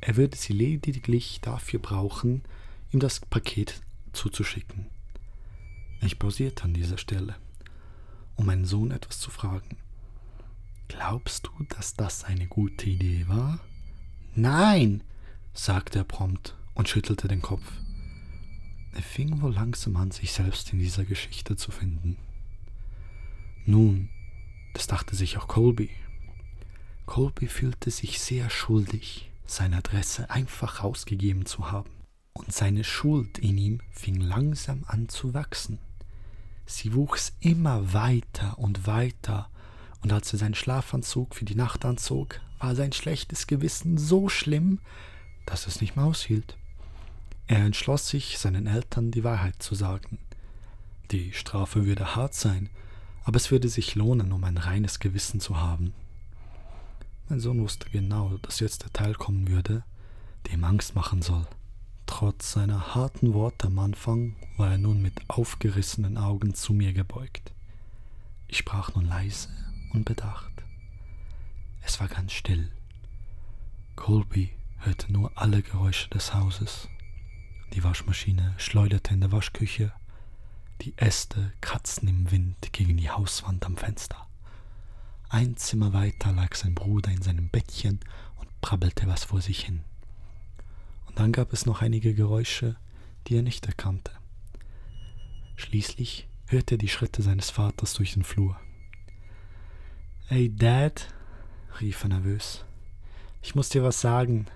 Er 0.00 0.16
würde 0.16 0.36
sie 0.36 0.52
lediglich 0.52 1.40
dafür 1.40 1.78
brauchen, 1.78 2.42
ihm 2.90 2.98
das 2.98 3.20
Paket 3.20 3.80
zuzuschicken. 4.12 4.86
Ich 6.00 6.18
pausierte 6.18 6.64
an 6.64 6.74
dieser 6.74 6.98
Stelle, 6.98 7.36
um 8.36 8.46
meinen 8.46 8.64
Sohn 8.64 8.90
etwas 8.90 9.20
zu 9.20 9.30
fragen. 9.30 9.76
Glaubst 10.88 11.46
du, 11.46 11.64
dass 11.68 11.94
das 11.94 12.24
eine 12.24 12.46
gute 12.46 12.90
Idee 12.90 13.26
war? 13.28 13.60
Nein, 14.34 15.04
sagte 15.54 16.00
er 16.00 16.04
prompt 16.04 16.56
und 16.74 16.88
schüttelte 16.88 17.28
den 17.28 17.40
Kopf. 17.40 17.64
Er 18.94 19.02
fing 19.02 19.40
wohl 19.40 19.54
langsam 19.54 19.96
an, 19.96 20.10
sich 20.10 20.32
selbst 20.32 20.72
in 20.72 20.78
dieser 20.78 21.04
Geschichte 21.04 21.56
zu 21.56 21.70
finden. 21.70 22.16
Nun, 23.64 24.10
das 24.74 24.86
dachte 24.86 25.14
sich 25.14 25.38
auch 25.38 25.48
Colby. 25.48 25.90
Colby 27.06 27.46
fühlte 27.46 27.90
sich 27.90 28.20
sehr 28.20 28.50
schuldig, 28.50 29.30
seine 29.46 29.78
Adresse 29.78 30.30
einfach 30.30 30.82
ausgegeben 30.82 31.46
zu 31.46 31.70
haben 31.70 32.01
und 32.34 32.52
seine 32.52 32.84
Schuld 32.84 33.38
in 33.38 33.58
ihm 33.58 33.80
fing 33.90 34.20
langsam 34.20 34.84
an 34.86 35.08
zu 35.08 35.34
wachsen. 35.34 35.78
Sie 36.66 36.94
wuchs 36.94 37.32
immer 37.40 37.92
weiter 37.92 38.58
und 38.58 38.86
weiter, 38.86 39.48
und 40.00 40.12
als 40.12 40.32
er 40.32 40.38
seinen 40.38 40.54
Schlafanzug 40.54 41.34
für 41.34 41.44
die 41.44 41.54
Nacht 41.54 41.84
anzog, 41.84 42.40
war 42.58 42.74
sein 42.74 42.92
schlechtes 42.92 43.46
Gewissen 43.46 43.98
so 43.98 44.28
schlimm, 44.28 44.80
dass 45.46 45.66
es 45.66 45.80
nicht 45.80 45.96
mehr 45.96 46.04
aushielt. 46.04 46.56
Er 47.46 47.58
entschloss 47.58 48.08
sich, 48.08 48.38
seinen 48.38 48.66
Eltern 48.66 49.10
die 49.10 49.24
Wahrheit 49.24 49.62
zu 49.62 49.74
sagen. 49.74 50.18
Die 51.10 51.32
Strafe 51.32 51.84
würde 51.84 52.16
hart 52.16 52.34
sein, 52.34 52.70
aber 53.24 53.36
es 53.36 53.50
würde 53.50 53.68
sich 53.68 53.94
lohnen, 53.94 54.32
um 54.32 54.44
ein 54.44 54.56
reines 54.56 54.98
Gewissen 55.00 55.40
zu 55.40 55.60
haben. 55.60 55.92
Mein 57.28 57.40
Sohn 57.40 57.60
wusste 57.60 57.90
genau, 57.90 58.38
dass 58.42 58.60
jetzt 58.60 58.82
der 58.82 58.92
Teil 58.92 59.14
kommen 59.14 59.48
würde, 59.48 59.84
der 60.46 60.54
ihm 60.54 60.64
Angst 60.64 60.94
machen 60.94 61.22
soll. 61.22 61.46
Trotz 62.14 62.52
seiner 62.52 62.94
harten 62.94 63.32
Worte 63.32 63.68
am 63.68 63.78
Anfang 63.78 64.36
war 64.58 64.72
er 64.72 64.76
nun 64.76 65.00
mit 65.00 65.30
aufgerissenen 65.30 66.18
Augen 66.18 66.54
zu 66.54 66.74
mir 66.74 66.92
gebeugt. 66.92 67.54
Ich 68.48 68.58
sprach 68.58 68.94
nun 68.94 69.06
leise 69.06 69.48
und 69.94 70.04
bedacht. 70.04 70.52
Es 71.80 72.00
war 72.00 72.08
ganz 72.08 72.32
still. 72.32 72.70
Colby 73.96 74.50
hörte 74.76 75.10
nur 75.10 75.32
alle 75.36 75.62
Geräusche 75.62 76.10
des 76.10 76.34
Hauses. 76.34 76.86
Die 77.72 77.82
Waschmaschine 77.82 78.52
schleuderte 78.58 79.14
in 79.14 79.22
der 79.22 79.32
Waschküche, 79.32 79.90
die 80.82 80.92
Äste 80.98 81.54
kratzten 81.62 82.08
im 82.08 82.30
Wind 82.30 82.72
gegen 82.72 82.98
die 82.98 83.08
Hauswand 83.08 83.64
am 83.64 83.78
Fenster. 83.78 84.28
Ein 85.30 85.56
Zimmer 85.56 85.94
weiter 85.94 86.30
lag 86.32 86.54
sein 86.56 86.74
Bruder 86.74 87.10
in 87.10 87.22
seinem 87.22 87.48
Bettchen 87.48 88.00
und 88.36 88.60
brabbelte 88.60 89.06
was 89.06 89.24
vor 89.24 89.40
sich 89.40 89.64
hin. 89.64 89.82
Und 91.12 91.18
dann 91.18 91.32
gab 91.32 91.52
es 91.52 91.66
noch 91.66 91.82
einige 91.82 92.14
Geräusche, 92.14 92.76
die 93.26 93.36
er 93.36 93.42
nicht 93.42 93.66
erkannte. 93.66 94.12
Schließlich 95.56 96.26
hörte 96.46 96.76
er 96.76 96.78
die 96.78 96.88
Schritte 96.88 97.20
seines 97.20 97.50
Vaters 97.50 97.92
durch 97.92 98.14
den 98.14 98.24
Flur. 98.24 98.58
Hey 100.26 100.50
Dad, 100.56 101.12
rief 101.82 102.02
er 102.02 102.08
nervös, 102.08 102.64
ich 103.42 103.54
muss 103.54 103.68
dir 103.68 103.82
was 103.82 104.00
sagen. 104.00 104.46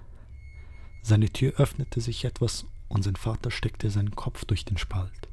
Seine 1.02 1.28
Tür 1.28 1.52
öffnete 1.58 2.00
sich 2.00 2.24
etwas 2.24 2.64
und 2.88 3.02
sein 3.02 3.16
Vater 3.16 3.50
steckte 3.50 3.90
seinen 3.90 4.16
Kopf 4.16 4.46
durch 4.46 4.64
den 4.64 4.78
Spalt, 4.78 5.28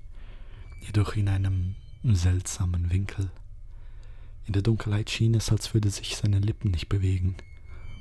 jedoch 0.81 1.15
in 1.15 1.29
einem 1.29 1.75
seltsamen 2.03 2.91
Winkel. 2.91 3.31
In 4.45 4.51
der 4.51 4.61
Dunkelheit 4.61 5.09
schien 5.09 5.35
es, 5.35 5.53
als 5.53 5.73
würde 5.73 5.89
sich 5.89 6.17
seine 6.17 6.39
Lippen 6.39 6.71
nicht 6.71 6.89
bewegen, 6.89 7.37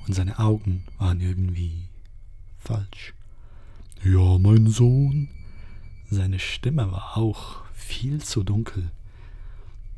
und 0.09 0.15
seine 0.15 0.41
Augen 0.41 0.85
waren 0.99 1.21
irgendwie 1.21 1.89
falsch. 2.63 3.15
Ja, 4.05 4.39
mein 4.39 4.67
Sohn. 4.67 5.29
Seine 6.11 6.39
Stimme 6.39 6.91
war 6.91 7.17
auch 7.17 7.65
viel 7.73 8.23
zu 8.23 8.43
dunkel. 8.43 8.91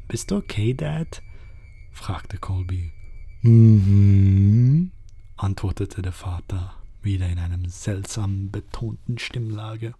Bist 0.09 0.30
du 0.30 0.37
okay, 0.37 0.75
Dad? 0.75 1.23
fragte 1.90 2.38
Colby. 2.38 2.92
Mhm, 3.42 4.90
antwortete 5.37 6.02
der 6.02 6.12
Vater, 6.12 6.75
wieder 7.02 7.28
in 7.28 7.38
einem 7.38 7.66
seltsam 7.66 8.50
betonten 8.50 9.18
Stimmlage. 9.18 9.94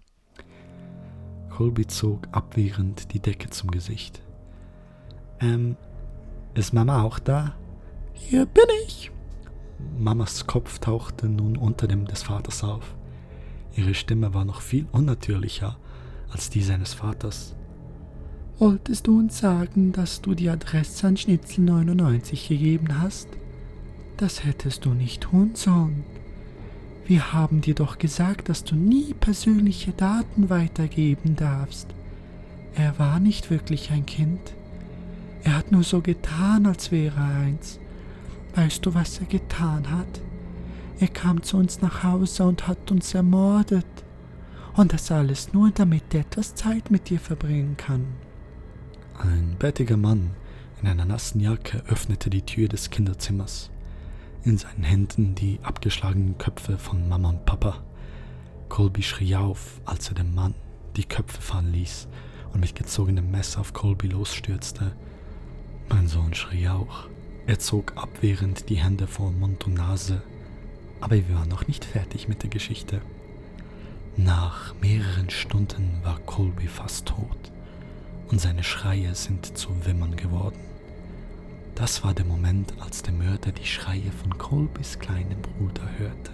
Colby 1.49 1.87
zog 1.87 2.27
abwehrend 2.31 3.13
die 3.13 3.19
Decke 3.19 3.49
zum 3.49 3.71
Gesicht. 3.71 4.21
Ähm, 5.39 5.77
ist 6.53 6.73
Mama 6.73 7.01
auch 7.01 7.19
da? 7.19 7.55
Hier 8.13 8.45
bin 8.45 8.65
ich, 8.85 9.11
Mamas 9.97 10.47
Kopf 10.47 10.79
tauchte 10.79 11.27
nun 11.27 11.57
unter 11.57 11.87
dem 11.87 12.05
des 12.05 12.23
Vaters 12.23 12.63
auf. 12.63 12.95
Ihre 13.75 13.93
Stimme 13.93 14.33
war 14.33 14.45
noch 14.45 14.61
viel 14.61 14.87
unnatürlicher 14.91 15.77
als 16.29 16.49
die 16.49 16.61
seines 16.61 16.93
Vaters. 16.93 17.55
Wolltest 18.57 19.07
du 19.07 19.19
uns 19.19 19.37
sagen, 19.37 19.91
dass 19.91 20.21
du 20.21 20.33
die 20.33 20.49
Adresse 20.49 21.07
an 21.07 21.17
Schnitzel 21.17 21.65
99 21.65 22.47
gegeben 22.47 23.01
hast? 23.01 23.27
Das 24.17 24.45
hättest 24.45 24.85
du 24.85 24.91
nicht 24.91 25.23
tun 25.23 25.55
sollen. 25.55 26.05
Wir 27.05 27.33
haben 27.33 27.61
dir 27.61 27.75
doch 27.75 27.97
gesagt, 27.97 28.49
dass 28.49 28.63
du 28.63 28.75
nie 28.75 29.13
persönliche 29.13 29.91
Daten 29.91 30.49
weitergeben 30.49 31.35
darfst. 31.35 31.87
Er 32.75 32.97
war 32.97 33.19
nicht 33.19 33.51
wirklich 33.51 33.91
ein 33.91 34.05
Kind. 34.05 34.55
Er 35.43 35.57
hat 35.57 35.71
nur 35.71 35.83
so 35.83 36.01
getan, 36.01 36.65
als 36.65 36.91
wäre 36.91 37.19
er 37.19 37.41
eins. 37.41 37.79
Weißt 38.55 38.85
du, 38.85 38.93
was 38.93 39.19
er 39.19 39.25
getan 39.25 39.91
hat? 39.91 40.21
Er 40.99 41.09
kam 41.09 41.43
zu 41.43 41.57
uns 41.57 41.81
nach 41.81 42.03
Hause 42.03 42.45
und 42.45 42.67
hat 42.67 42.89
uns 42.89 43.13
ermordet. 43.13 43.85
Und 44.75 44.93
das 44.93 45.11
alles 45.11 45.53
nur, 45.53 45.71
damit 45.71 46.13
er 46.13 46.21
etwas 46.21 46.55
Zeit 46.55 46.89
mit 46.89 47.09
dir 47.09 47.19
verbringen 47.19 47.75
kann. 47.75 48.05
Ein 49.19 49.55
bärtiger 49.59 49.97
Mann 49.97 50.31
in 50.81 50.87
einer 50.87 51.05
nassen 51.05 51.39
Jacke 51.39 51.83
öffnete 51.87 52.29
die 52.29 52.43
Tür 52.43 52.67
des 52.67 52.89
Kinderzimmers. 52.89 53.71
In 54.43 54.57
seinen 54.57 54.83
Händen 54.83 55.35
die 55.35 55.59
abgeschlagenen 55.63 56.37
Köpfe 56.37 56.77
von 56.77 57.09
Mama 57.09 57.29
und 57.29 57.45
Papa. 57.45 57.83
Colby 58.69 59.03
schrie 59.03 59.35
auf, 59.35 59.81
als 59.85 60.09
er 60.09 60.15
dem 60.15 60.35
Mann 60.35 60.53
die 60.95 61.05
Köpfe 61.05 61.41
fallen 61.41 61.71
ließ 61.71 62.07
und 62.53 62.59
mit 62.59 62.75
gezogenem 62.75 63.31
Messer 63.31 63.61
auf 63.61 63.73
Colby 63.73 64.07
losstürzte. 64.07 64.93
Mein 65.89 66.07
Sohn 66.07 66.33
schrie 66.33 66.67
auch. 66.69 67.07
Er 67.47 67.59
zog 67.59 67.93
abwehrend 67.95 68.69
die 68.69 68.83
Hände 68.83 69.05
vor 69.05 69.31
Mund 69.31 69.67
und 69.67 69.75
Nase, 69.75 70.23
aber 70.99 71.15
wir 71.15 71.35
waren 71.35 71.49
noch 71.49 71.67
nicht 71.67 71.85
fertig 71.85 72.27
mit 72.27 72.41
der 72.41 72.49
Geschichte. 72.49 73.01
Nach 74.17 74.73
mehreren 74.81 75.29
Stunden 75.29 75.99
war 76.01 76.17
Colby 76.21 76.67
fast 76.67 77.07
tot 77.07 77.51
und 78.29 78.41
seine 78.41 78.63
Schreie 78.63 79.13
sind 79.13 79.57
zu 79.57 79.85
Wimmern 79.85 80.15
geworden. 80.15 80.59
Das 81.75 82.03
war 82.03 82.15
der 82.15 82.25
Moment, 82.25 82.73
als 82.79 83.03
der 83.03 83.13
Mörder 83.13 83.51
die 83.51 83.65
Schreie 83.67 84.11
von 84.11 84.35
Colbys 84.39 84.97
kleinem 84.97 85.39
Bruder 85.41 85.87
hörte. 85.99 86.31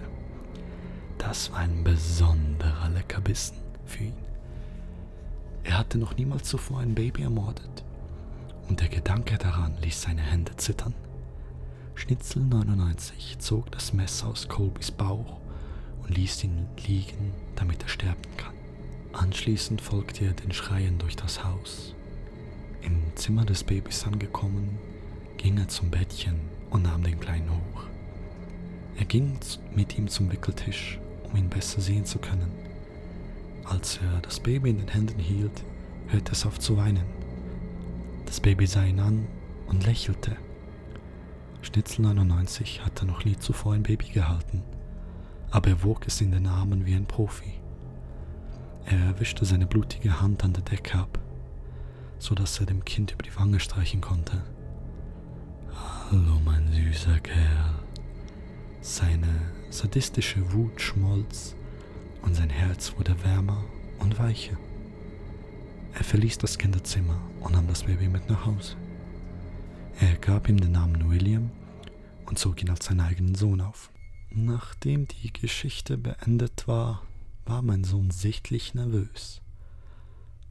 Das 1.18 1.52
war 1.52 1.58
ein 1.58 1.84
besonderer 1.84 2.88
Leckerbissen 2.88 3.58
für 3.84 4.04
ihn. 4.04 4.16
Er 5.64 5.78
hatte 5.78 5.98
noch 5.98 6.16
niemals 6.16 6.48
zuvor 6.48 6.80
ein 6.80 6.94
Baby 6.94 7.22
ermordet. 7.24 7.84
Und 8.68 8.80
der 8.80 8.88
Gedanke 8.88 9.38
daran 9.38 9.76
ließ 9.82 10.02
seine 10.02 10.22
Hände 10.22 10.56
zittern. 10.56 10.94
Schnitzel 11.94 12.42
99 12.42 13.38
zog 13.38 13.70
das 13.70 13.92
Messer 13.92 14.28
aus 14.28 14.48
Colbys 14.48 14.90
Bauch 14.90 15.40
und 16.02 16.16
ließ 16.16 16.44
ihn 16.44 16.66
liegen, 16.86 17.32
damit 17.54 17.82
er 17.82 17.88
sterben 17.88 18.36
kann. 18.36 18.54
Anschließend 19.12 19.80
folgte 19.80 20.24
er 20.24 20.32
den 20.32 20.52
Schreien 20.52 20.98
durch 20.98 21.16
das 21.16 21.44
Haus. 21.44 21.94
Im 22.80 23.02
Zimmer 23.14 23.44
des 23.44 23.62
Babys 23.62 24.04
angekommen, 24.06 24.78
ging 25.36 25.58
er 25.58 25.68
zum 25.68 25.90
Bettchen 25.90 26.40
und 26.70 26.82
nahm 26.82 27.02
den 27.02 27.20
Kleinen 27.20 27.50
hoch. 27.50 27.84
Er 28.96 29.04
ging 29.04 29.38
mit 29.74 29.98
ihm 29.98 30.08
zum 30.08 30.32
Wickeltisch, 30.32 30.98
um 31.24 31.36
ihn 31.36 31.48
besser 31.48 31.80
sehen 31.80 32.04
zu 32.04 32.18
können. 32.18 32.50
Als 33.64 33.98
er 33.98 34.20
das 34.20 34.40
Baby 34.40 34.70
in 34.70 34.78
den 34.78 34.88
Händen 34.88 35.20
hielt, 35.20 35.64
hörte 36.08 36.32
es 36.32 36.46
auf 36.46 36.58
zu 36.58 36.76
weinen. 36.76 37.04
Das 38.26 38.40
Baby 38.40 38.66
sah 38.66 38.84
ihn 38.84 39.00
an 39.00 39.26
und 39.66 39.86
lächelte. 39.86 40.36
Schnitzel 41.60 42.02
99 42.02 42.84
hatte 42.84 43.06
noch 43.06 43.24
nie 43.24 43.36
zuvor 43.36 43.74
ein 43.74 43.82
Baby 43.82 44.06
gehalten, 44.08 44.62
aber 45.50 45.70
er 45.70 45.82
wog 45.84 46.06
es 46.06 46.20
in 46.20 46.32
den 46.32 46.46
Armen 46.46 46.86
wie 46.86 46.94
ein 46.94 47.06
Profi. 47.06 47.54
Er 48.84 49.18
wischte 49.20 49.44
seine 49.44 49.66
blutige 49.66 50.20
Hand 50.20 50.44
an 50.44 50.52
der 50.52 50.64
Decke 50.64 50.98
ab, 50.98 51.18
so 52.18 52.34
dass 52.34 52.58
er 52.58 52.66
dem 52.66 52.84
Kind 52.84 53.12
über 53.12 53.22
die 53.22 53.36
Wange 53.36 53.60
streichen 53.60 54.00
konnte. 54.00 54.42
Hallo, 56.10 56.40
mein 56.44 56.70
süßer 56.72 57.20
Kerl. 57.20 57.74
Seine 58.80 59.52
sadistische 59.70 60.52
Wut 60.52 60.80
schmolz 60.80 61.54
und 62.22 62.34
sein 62.34 62.50
Herz 62.50 62.92
wurde 62.98 63.22
wärmer 63.24 63.64
und 64.00 64.18
weicher. 64.18 64.56
Er 65.94 66.04
verließ 66.04 66.38
das 66.38 66.58
Kinderzimmer 66.58 67.20
und 67.40 67.52
nahm 67.52 67.68
das 67.68 67.84
Baby 67.84 68.08
mit 68.08 68.28
nach 68.28 68.46
Hause. 68.46 68.76
Er 70.00 70.16
gab 70.16 70.48
ihm 70.48 70.58
den 70.58 70.72
Namen 70.72 71.10
William 71.10 71.50
und 72.26 72.38
zog 72.38 72.62
ihn 72.62 72.70
als 72.70 72.86
seinen 72.86 73.00
eigenen 73.00 73.34
Sohn 73.34 73.60
auf. 73.60 73.90
Nachdem 74.30 75.06
die 75.06 75.32
Geschichte 75.32 75.98
beendet 75.98 76.66
war, 76.66 77.02
war 77.44 77.60
mein 77.60 77.84
Sohn 77.84 78.10
sichtlich 78.10 78.72
nervös. 78.74 79.42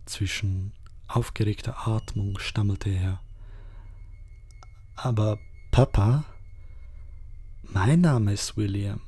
Zwischen 0.05 0.73
aufgeregter 1.07 1.87
Atmung 1.87 2.37
stammelte 2.37 2.89
er. 2.89 3.21
Aber 4.95 5.39
Papa? 5.71 6.25
Mein 7.63 8.01
Name 8.01 8.33
ist 8.33 8.57
William. 8.57 9.01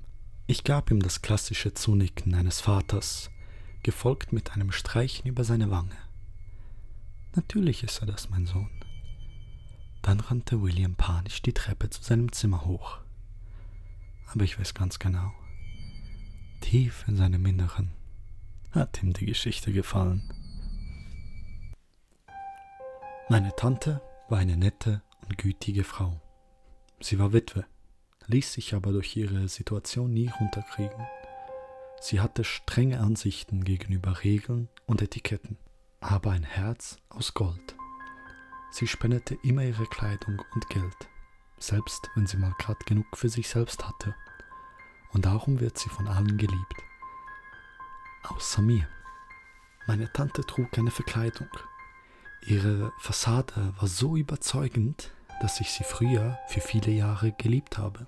Ich 0.47 0.63
gab 0.63 0.89
ihm 0.89 1.01
das 1.01 1.21
klassische 1.21 1.73
Zunicken 1.73 2.33
eines 2.33 2.59
Vaters, 2.59 3.29
gefolgt 3.83 4.33
mit 4.33 4.53
einem 4.53 4.71
Streichen 4.71 5.27
über 5.27 5.43
seine 5.43 5.69
Wange. 5.69 6.02
Natürlich 7.35 7.83
ist 7.83 7.99
er 7.99 8.05
das, 8.05 8.29
mein 8.29 8.45
Sohn. 8.45 8.69
Dann 10.01 10.19
rannte 10.19 10.61
William 10.61 10.95
panisch 10.95 11.41
die 11.41 11.53
Treppe 11.53 11.89
zu 11.89 12.03
seinem 12.03 12.31
Zimmer 12.31 12.65
hoch. 12.65 12.99
Aber 14.27 14.43
ich 14.43 14.59
weiß 14.59 14.73
ganz 14.73 14.99
genau, 14.99 15.31
tief 16.61 17.05
in 17.07 17.17
seinem 17.17 17.45
Inneren 17.45 17.91
hat 18.71 19.01
ihm 19.03 19.13
die 19.13 19.25
Geschichte 19.25 19.71
gefallen. 19.71 20.21
Meine 23.29 23.55
Tante 23.55 24.01
war 24.29 24.39
eine 24.39 24.57
nette 24.57 25.01
und 25.21 25.37
gütige 25.37 25.83
Frau. 25.83 26.19
Sie 26.99 27.19
war 27.19 27.33
Witwe, 27.33 27.65
ließ 28.27 28.53
sich 28.53 28.73
aber 28.73 28.91
durch 28.91 29.15
ihre 29.15 29.47
Situation 29.47 30.13
nie 30.13 30.29
runterkriegen. 30.39 31.07
Sie 32.01 32.19
hatte 32.19 32.43
strenge 32.43 32.99
Ansichten 32.99 33.63
gegenüber 33.63 34.23
Regeln 34.23 34.69
und 34.85 35.01
Etiketten, 35.01 35.57
aber 36.03 36.31
ein 36.31 36.43
Herz 36.43 36.97
aus 37.09 37.33
Gold. 37.33 37.75
Sie 38.71 38.87
spendete 38.87 39.35
immer 39.43 39.63
ihre 39.63 39.85
Kleidung 39.85 40.41
und 40.53 40.69
Geld, 40.69 41.09
selbst 41.57 42.09
wenn 42.15 42.27
sie 42.27 42.37
mal 42.37 42.53
grad 42.59 42.85
genug 42.85 43.05
für 43.15 43.29
sich 43.29 43.47
selbst 43.47 43.87
hatte. 43.87 44.13
Und 45.11 45.25
darum 45.25 45.59
wird 45.59 45.77
sie 45.77 45.89
von 45.89 46.07
allen 46.07 46.37
geliebt. 46.37 46.75
Außer 48.23 48.61
mir. 48.61 48.87
Meine 49.87 50.11
Tante 50.11 50.41
trug 50.41 50.71
keine 50.71 50.91
Verkleidung. 50.91 51.49
Ihre 52.45 52.91
Fassade 52.99 53.73
war 53.79 53.87
so 53.87 54.17
überzeugend, 54.17 55.11
dass 55.41 55.61
ich 55.61 55.71
sie 55.71 55.83
früher 55.83 56.37
für 56.47 56.61
viele 56.61 56.91
Jahre 56.91 57.31
geliebt 57.33 57.77
habe. 57.77 58.07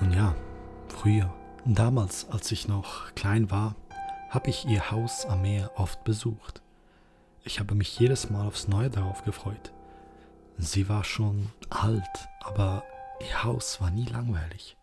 Nun 0.00 0.12
ja, 0.12 0.34
früher, 0.88 1.34
damals, 1.64 2.28
als 2.28 2.50
ich 2.52 2.68
noch 2.68 3.14
klein 3.14 3.50
war, 3.50 3.76
habe 4.28 4.50
ich 4.50 4.66
ihr 4.66 4.90
Haus 4.90 5.26
am 5.26 5.42
Meer 5.42 5.72
oft 5.76 6.04
besucht. 6.04 6.62
Ich 7.44 7.60
habe 7.60 7.74
mich 7.74 7.98
jedes 7.98 8.30
Mal 8.30 8.46
aufs 8.46 8.68
Neue 8.68 8.90
darauf 8.90 9.24
gefreut. 9.24 9.72
Sie 10.58 10.88
war 10.88 11.04
schon 11.04 11.50
alt, 11.70 12.28
aber 12.40 12.84
ihr 13.20 13.44
Haus 13.44 13.80
war 13.80 13.90
nie 13.90 14.06
langweilig. 14.06 14.76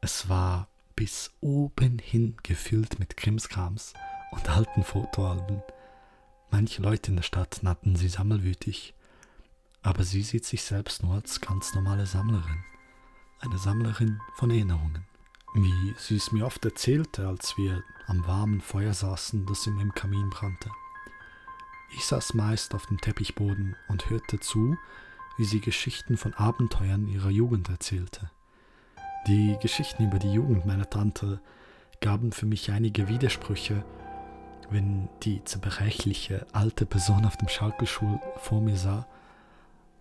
Es 0.00 0.28
war 0.28 0.68
bis 0.94 1.32
oben 1.40 1.98
hin 1.98 2.36
gefüllt 2.42 2.98
mit 2.98 3.16
Krimskrams 3.16 3.94
und 4.30 4.48
alten 4.48 4.84
Fotoalben. 4.84 5.62
Manche 6.50 6.82
Leute 6.82 7.10
in 7.10 7.16
der 7.16 7.22
Stadt 7.22 7.60
nannten 7.62 7.96
sie 7.96 8.08
sammelwütig, 8.08 8.94
aber 9.82 10.04
sie 10.04 10.22
sieht 10.22 10.44
sich 10.44 10.62
selbst 10.62 11.02
nur 11.02 11.14
als 11.14 11.40
ganz 11.40 11.74
normale 11.74 12.06
Sammlerin. 12.06 12.64
Eine 13.40 13.58
Sammlerin 13.58 14.20
von 14.36 14.50
Erinnerungen. 14.50 15.06
Wie 15.54 15.94
sie 15.98 16.16
es 16.16 16.32
mir 16.32 16.44
oft 16.44 16.64
erzählte, 16.64 17.26
als 17.26 17.56
wir 17.56 17.82
am 18.10 18.26
warmen 18.26 18.60
Feuer 18.60 18.92
saßen, 18.92 19.46
das 19.46 19.66
immer 19.66 19.82
im 19.82 19.94
Kamin 19.94 20.30
brannte. 20.30 20.68
Ich 21.96 22.04
saß 22.04 22.34
meist 22.34 22.74
auf 22.74 22.86
dem 22.86 23.00
Teppichboden 23.00 23.76
und 23.88 24.10
hörte 24.10 24.40
zu, 24.40 24.76
wie 25.36 25.44
sie 25.44 25.60
Geschichten 25.60 26.16
von 26.16 26.34
Abenteuern 26.34 27.06
ihrer 27.06 27.30
Jugend 27.30 27.68
erzählte. 27.68 28.30
Die 29.28 29.56
Geschichten 29.62 30.04
über 30.04 30.18
die 30.18 30.32
Jugend 30.32 30.66
meiner 30.66 30.90
Tante 30.90 31.40
gaben 32.00 32.32
für 32.32 32.46
mich 32.46 32.72
einige 32.72 33.08
Widersprüche, 33.08 33.84
wenn 34.70 35.08
die 35.22 35.44
zerbrechliche 35.44 36.46
alte 36.52 36.86
Person 36.86 37.24
auf 37.24 37.36
dem 37.36 37.48
Schaukelstuhl 37.48 38.20
vor 38.38 38.60
mir 38.60 38.76
sah. 38.76 39.06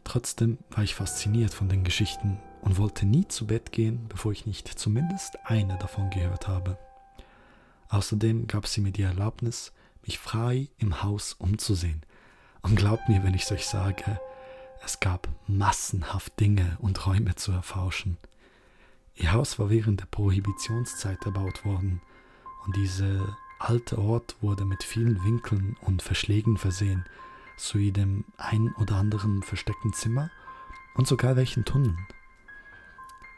Trotzdem 0.04 0.58
war 0.72 0.84
ich 0.84 0.95
fasziniert 0.95 1.54
von 1.54 1.69
den 1.69 1.84
Geschichten 1.84 2.39
und 2.62 2.80
wollte 2.80 3.06
nie 3.06 3.28
zu 3.28 3.45
Bett 3.48 3.72
gehen, 3.72 4.08
bevor 4.10 4.32
ich 4.32 4.48
nicht 4.48 4.67
zumindest 4.67 5.38
eine 5.45 5.78
davon 5.78 6.10
gehört 6.10 6.48
habe. 6.48 6.78
Außerdem 7.89 8.47
gab 8.47 8.67
sie 8.67 8.82
mir 8.82 8.91
die 8.91 9.02
Erlaubnis, 9.02 9.73
mich 10.04 10.19
frei 10.19 10.69
im 10.78 11.04
Haus 11.04 11.34
umzusehen. 11.34 12.04
Und 12.62 12.75
glaubt 12.75 13.10
mir, 13.10 13.23
wenn 13.23 13.34
ich 13.34 13.52
euch 13.52 13.65
sage, 13.65 14.19
es 14.84 14.99
gab 14.99 15.28
massenhaft 15.47 16.39
Dinge 16.39 16.78
und 16.80 17.06
Räume 17.06 17.36
zu 17.36 17.52
erforschen. 17.52 18.17
Ihr 19.15 19.34
Haus 19.34 19.60
war 19.60 19.69
während 19.69 19.99
der 19.99 20.06
Prohibitionszeit 20.06 21.25
erbaut 21.25 21.65
worden 21.65 22.02
und 22.65 22.75
dieser 22.75 23.38
alte 23.60 23.97
Ort 23.97 24.38
wurde 24.41 24.63
mit 24.63 24.84
vielen 24.84 25.23
Winkeln 25.23 25.75
und 25.82 26.02
Verschlägen 26.02 26.58
versehen, 26.58 27.06
sowie 27.58 27.91
dem 27.91 28.23
ein 28.38 28.73
oder 28.75 28.95
anderen 28.95 29.43
versteckten 29.43 29.91
Zimmer 29.93 30.32
und 30.95 31.08
sogar 31.08 31.36
welchen 31.36 31.65
Tunneln. 31.65 32.08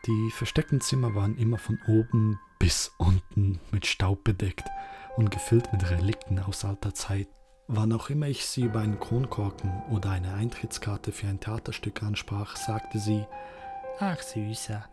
Die 0.06 0.32
versteckten 0.32 0.82
Zimmer 0.82 1.16
waren 1.16 1.38
immer 1.38 1.58
von 1.58 1.80
oben 1.88 2.40
bis 2.62 2.92
unten 3.00 3.60
mit 3.72 3.88
Staub 3.88 4.24
bedeckt 4.24 4.70
und 5.18 5.32
gefüllt 5.32 5.74
mit 5.74 5.90
Relikten 5.90 6.38
aus 6.38 6.64
alter 6.64 6.94
Zeit. 6.94 7.28
Wann 7.68 7.92
auch 7.92 8.12
immer 8.12 8.28
ich 8.28 8.46
sie 8.46 8.66
über 8.66 8.82
einen 8.82 9.00
Kronkorken 9.00 9.82
oder 9.90 10.12
eine 10.12 10.36
Eintrittskarte 10.36 11.12
für 11.12 11.26
ein 11.26 11.40
Theaterstück 11.40 12.04
ansprach, 12.04 12.56
sagte 12.56 13.00
sie, 13.00 13.26
Ach 14.00 14.22
Süßer, 14.22 14.86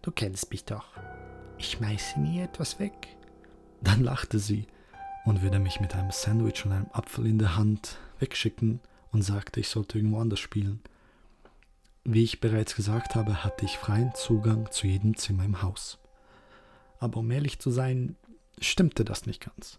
du 0.00 0.10
kennst 0.10 0.50
mich 0.50 0.64
doch. 0.64 0.86
Ich 1.58 1.72
schmeiße 1.72 2.18
nie 2.18 2.40
etwas 2.40 2.78
weg. 2.78 3.08
Dann 3.82 4.02
lachte 4.02 4.38
sie 4.38 4.66
und 5.26 5.42
würde 5.42 5.58
mich 5.58 5.80
mit 5.80 5.94
einem 5.94 6.12
Sandwich 6.12 6.64
und 6.64 6.72
einem 6.72 6.90
Apfel 6.94 7.26
in 7.26 7.38
der 7.38 7.58
Hand 7.58 7.98
wegschicken 8.20 8.80
und 9.12 9.20
sagte, 9.20 9.60
ich 9.60 9.68
sollte 9.68 9.98
irgendwo 9.98 10.20
anders 10.20 10.40
spielen. 10.40 10.80
Wie 12.04 12.24
ich 12.24 12.40
bereits 12.40 12.74
gesagt 12.74 13.16
habe, 13.16 13.44
hatte 13.44 13.66
ich 13.66 13.76
freien 13.76 14.14
Zugang 14.14 14.72
zu 14.72 14.86
jedem 14.86 15.14
Zimmer 15.14 15.44
im 15.44 15.60
Haus. 15.60 15.98
Aber 16.98 17.18
um 17.18 17.30
ehrlich 17.30 17.58
zu 17.58 17.70
sein, 17.70 18.16
stimmte 18.60 19.04
das 19.04 19.26
nicht 19.26 19.44
ganz. 19.44 19.76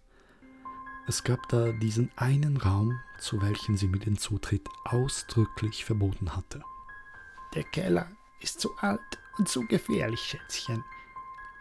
Es 1.08 1.24
gab 1.24 1.48
da 1.50 1.72
diesen 1.72 2.12
einen 2.18 2.58
Raum, 2.58 3.00
zu 3.18 3.42
welchem 3.42 3.78
sie 3.78 3.88
mir 3.88 4.00
den 4.00 4.18
Zutritt 4.18 4.68
ausdrücklich 4.84 5.86
verboten 5.86 6.36
hatte. 6.36 6.62
Der 7.56 7.64
Keller 7.64 8.12
ist 8.42 8.60
zu 8.60 8.76
alt 8.80 9.00
und 9.38 9.48
zu 9.48 9.66
gefährlich, 9.68 10.20
Schätzchen. 10.20 10.84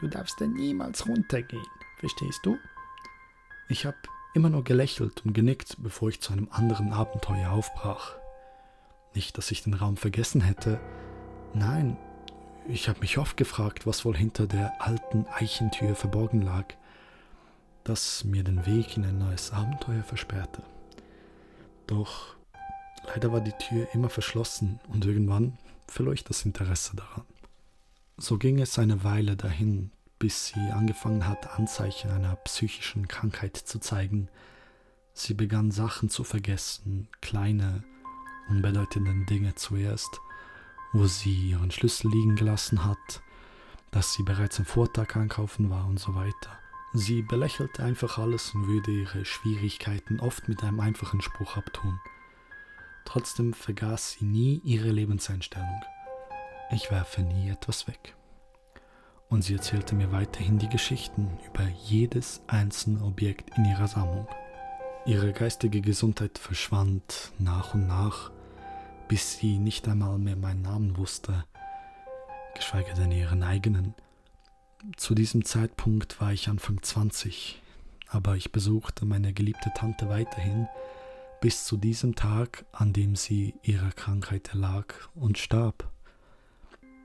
Du 0.01 0.09
darfst 0.09 0.41
da 0.41 0.47
niemals 0.47 1.07
runtergehen, 1.07 1.67
verstehst 1.99 2.41
du? 2.43 2.59
Ich 3.69 3.87
habe 3.87 3.97
immer 4.35 4.51
nur 4.51 4.65
gelächelt 4.65 5.25
und 5.25 5.33
genickt, 5.33 5.77
bevor 5.79 6.09
ich 6.09 6.21
zu 6.21 6.33
einem 6.33 6.49
anderen 6.51 6.93
Abenteuer 6.93 7.51
aufbrach. 7.53 8.17
Nicht, 9.15 9.39
dass 9.39 9.51
ich 9.51 9.63
den 9.63 9.75
Raum 9.75 9.97
vergessen 9.97 10.41
hätte. 10.41 10.81
Nein, 11.55 11.97
ich 12.69 12.89
habe 12.89 13.01
mich 13.01 13.19
oft 13.19 13.37
gefragt, 13.37 13.87
was 13.87 14.05
wohl 14.05 14.17
hinter 14.17 14.47
der 14.47 14.81
alten 14.81 15.27
Eichentür 15.29 15.95
verborgen 15.95 16.43
lag. 16.43 16.67
das 17.85 18.25
mir 18.25 18.43
den 18.43 18.67
Weg 18.67 18.97
in 18.97 19.05
ein 19.05 19.19
neues 19.19 19.53
Abenteuer 19.53 20.03
versperrte. 20.03 20.61
Doch 21.87 22.35
leider 23.07 23.33
war 23.33 23.41
die 23.41 23.53
Tür 23.53 23.87
immer 23.93 24.09
verschlossen 24.09 24.81
und 24.89 25.05
irgendwann 25.05 25.57
verlor 25.87 26.13
ich 26.13 26.25
das 26.25 26.45
Interesse 26.45 26.97
daran. 26.97 27.25
So 28.17 28.39
ging 28.39 28.59
es 28.61 28.77
eine 28.81 29.05
Weile 29.05 29.37
dahin, 29.37 29.93
bis 30.19 30.49
sie 30.49 30.73
angefangen 30.73 31.29
hat, 31.29 31.57
Anzeichen 31.57 32.11
einer 32.11 32.35
psychischen 32.37 33.07
Krankheit 33.07 33.57
zu 33.57 33.79
zeigen. 33.79 34.29
Sie 35.13 35.35
begann 35.35 35.71
Sachen 35.71 36.09
zu 36.09 36.25
vergessen, 36.25 37.07
kleine, 37.21 37.85
unbedeutende 38.49 39.27
Dinge 39.27 39.55
zuerst, 39.55 40.21
wo 40.93 41.07
sie 41.07 41.51
ihren 41.51 41.71
Schlüssel 41.71 42.11
liegen 42.11 42.37
gelassen 42.37 42.85
hat, 42.85 43.23
dass 43.91 44.13
sie 44.13 44.23
bereits 44.23 44.59
am 44.59 44.67
Vortag 44.67 45.17
einkaufen 45.17 45.71
war 45.71 45.87
und 45.87 45.99
so 45.99 46.15
weiter. 46.15 46.59
Sie 46.93 47.23
belächelte 47.23 47.83
einfach 47.83 48.19
alles 48.19 48.55
und 48.55 48.69
würde 48.69 48.91
ihre 48.91 49.25
Schwierigkeiten 49.25 50.21
oft 50.21 50.49
mit 50.49 50.63
einem 50.63 50.81
einfachen 50.81 51.21
Spruch 51.21 51.57
abtun. 51.57 52.01
Trotzdem 53.05 53.53
vergaß 53.53 54.13
sie 54.13 54.25
nie 54.25 54.61
ihre 54.65 54.91
Lebenseinstellung. 54.91 55.81
Ich 56.71 56.91
werfe 56.91 57.23
nie 57.23 57.51
etwas 57.51 57.87
weg. 57.87 58.15
Und 59.29 59.43
sie 59.43 59.55
erzählte 59.55 59.95
mir 59.95 60.13
weiterhin 60.13 60.59
die 60.59 60.69
Geschichten 60.69 61.39
über 61.47 61.67
jedes 61.85 62.43
einzelne 62.47 63.03
Objekt 63.03 63.57
in 63.57 63.65
ihrer 63.65 63.89
Sammlung. 63.89 64.29
Ihre 65.05 65.33
geistige 65.33 65.81
Gesundheit 65.81 66.39
verschwand 66.39 67.33
nach 67.39 67.75
und 67.75 67.87
nach, 67.87 68.31
bis 69.09 69.39
sie 69.39 69.59
nicht 69.59 69.89
einmal 69.89 70.19
mehr 70.19 70.37
meinen 70.37 70.63
Namen 70.63 70.97
wusste, 70.97 71.45
geschweige 72.55 72.95
denn 72.95 73.13
ihren 73.13 73.43
eigenen. 73.43 73.95
Zu 74.97 75.15
diesem 75.15 75.45
Zeitpunkt 75.45 76.21
war 76.21 76.33
ich 76.33 76.49
Anfang 76.49 76.83
20, 76.83 77.63
aber 78.09 78.37
ich 78.37 78.53
besuchte 78.53 79.05
meine 79.05 79.33
geliebte 79.33 79.73
Tante 79.75 80.09
weiterhin 80.09 80.69
bis 81.41 81.65
zu 81.65 81.77
diesem 81.77 82.15
Tag, 82.15 82.65
an 82.73 82.93
dem 82.93 83.15
sie 83.15 83.55
ihrer 83.63 83.91
Krankheit 83.91 84.49
erlag 84.49 84.95
und 85.15 85.39
starb. 85.39 85.91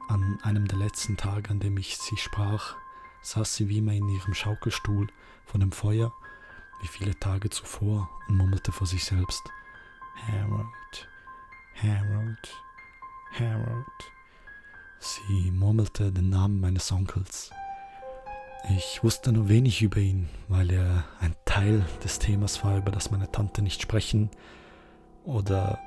An 0.08 0.40
einem 0.44 0.68
der 0.68 0.80
letzten 0.80 1.18
Tage, 1.18 1.50
an 1.50 1.60
dem 1.60 1.78
ich 1.78 1.98
sie 1.98 2.18
sprach, 2.18 2.76
saß 3.22 3.56
sie 3.56 3.70
wie 3.70 3.78
immer 3.80 3.94
in 3.94 4.10
ihrem 4.10 4.34
Schaukelstuhl 4.34 5.08
vor 5.46 5.60
dem 5.60 5.72
Feuer, 5.72 6.12
wie 6.82 6.88
viele 6.88 7.18
Tage 7.20 7.50
zuvor, 7.50 8.10
und 8.28 8.38
murmelte 8.38 8.72
vor 8.72 8.88
sich 8.88 9.04
selbst 9.04 9.44
Harold, 10.28 11.08
Harold, 11.76 12.54
Harold. 13.38 13.86
Sie 15.00 15.52
murmelte 15.52 16.12
den 16.12 16.30
Namen 16.30 16.60
meines 16.60 16.92
Onkels. 16.92 17.52
Ich 18.70 19.04
wusste 19.04 19.32
nur 19.32 19.50
wenig 19.50 19.82
über 19.82 19.98
ihn, 19.98 20.30
weil 20.48 20.72
er 20.72 21.06
ein 21.20 21.36
Teil 21.46 21.84
des 22.04 22.20
Themas 22.20 22.64
war, 22.64 22.78
über 22.78 22.92
das 22.92 23.10
meine 23.10 23.32
Tante 23.32 23.64
nicht 23.64 23.82
sprechen 23.82 24.30
oder 25.24 25.80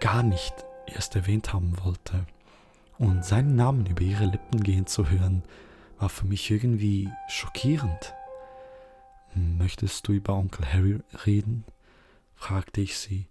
gar 0.00 0.22
nicht 0.22 0.54
erst 0.86 1.14
erwähnt 1.16 1.52
haben 1.52 1.76
wollte. 1.84 2.26
Und 2.98 3.24
seinen 3.24 3.56
Namen 3.56 3.84
über 3.84 4.00
ihre 4.00 4.24
Lippen 4.24 4.62
gehen 4.62 4.86
zu 4.86 5.10
hören, 5.10 5.42
war 5.98 6.08
für 6.08 6.26
mich 6.26 6.50
irgendwie 6.50 7.10
schockierend. 7.28 8.14
Möchtest 9.34 10.08
du 10.08 10.12
über 10.12 10.34
Onkel 10.34 10.64
Harry 10.72 11.00
reden? 11.26 11.64
fragte 12.34 12.80
ich 12.80 12.96
sie. 12.96 13.28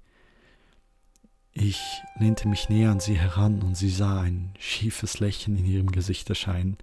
Ich 1.57 2.03
lehnte 2.19 2.49
mich 2.49 2.67
näher 2.67 2.91
an 2.91 2.99
sie 2.99 3.17
heran 3.17 3.61
und 3.61 3.75
sie 3.75 3.89
sah 3.89 4.19
ein 4.19 4.53
schiefes 4.59 5.21
Lächeln 5.21 5.55
in 5.57 5.65
ihrem 5.65 5.89
Gesicht 5.89 6.27
erscheinen. 6.29 6.77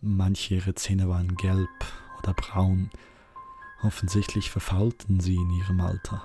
Manche 0.00 0.54
ihrer 0.54 0.76
Zähne 0.76 1.08
waren 1.08 1.34
gelb 1.34 1.68
oder 2.18 2.32
braun. 2.32 2.90
Offensichtlich 3.82 4.52
verfaulten 4.52 5.18
sie 5.18 5.34
in 5.34 5.50
ihrem 5.50 5.80
Alter. 5.80 6.24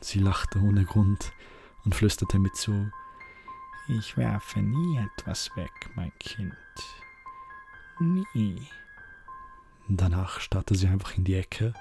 Sie 0.00 0.20
lachte 0.20 0.60
ohne 0.60 0.84
Grund 0.84 1.32
und 1.84 1.96
flüsterte 1.96 2.38
mir 2.38 2.52
zu, 2.52 2.88
ich 3.88 4.16
werfe 4.16 4.60
nie 4.60 4.98
etwas 4.98 5.50
weg, 5.56 5.72
mein 5.96 6.12
Kind. 6.20 6.54
Nie. 7.98 8.62
Danach 9.88 10.38
starrte 10.38 10.76
sie 10.76 10.86
einfach 10.86 11.16
in 11.16 11.24
die 11.24 11.34
Ecke 11.34 11.74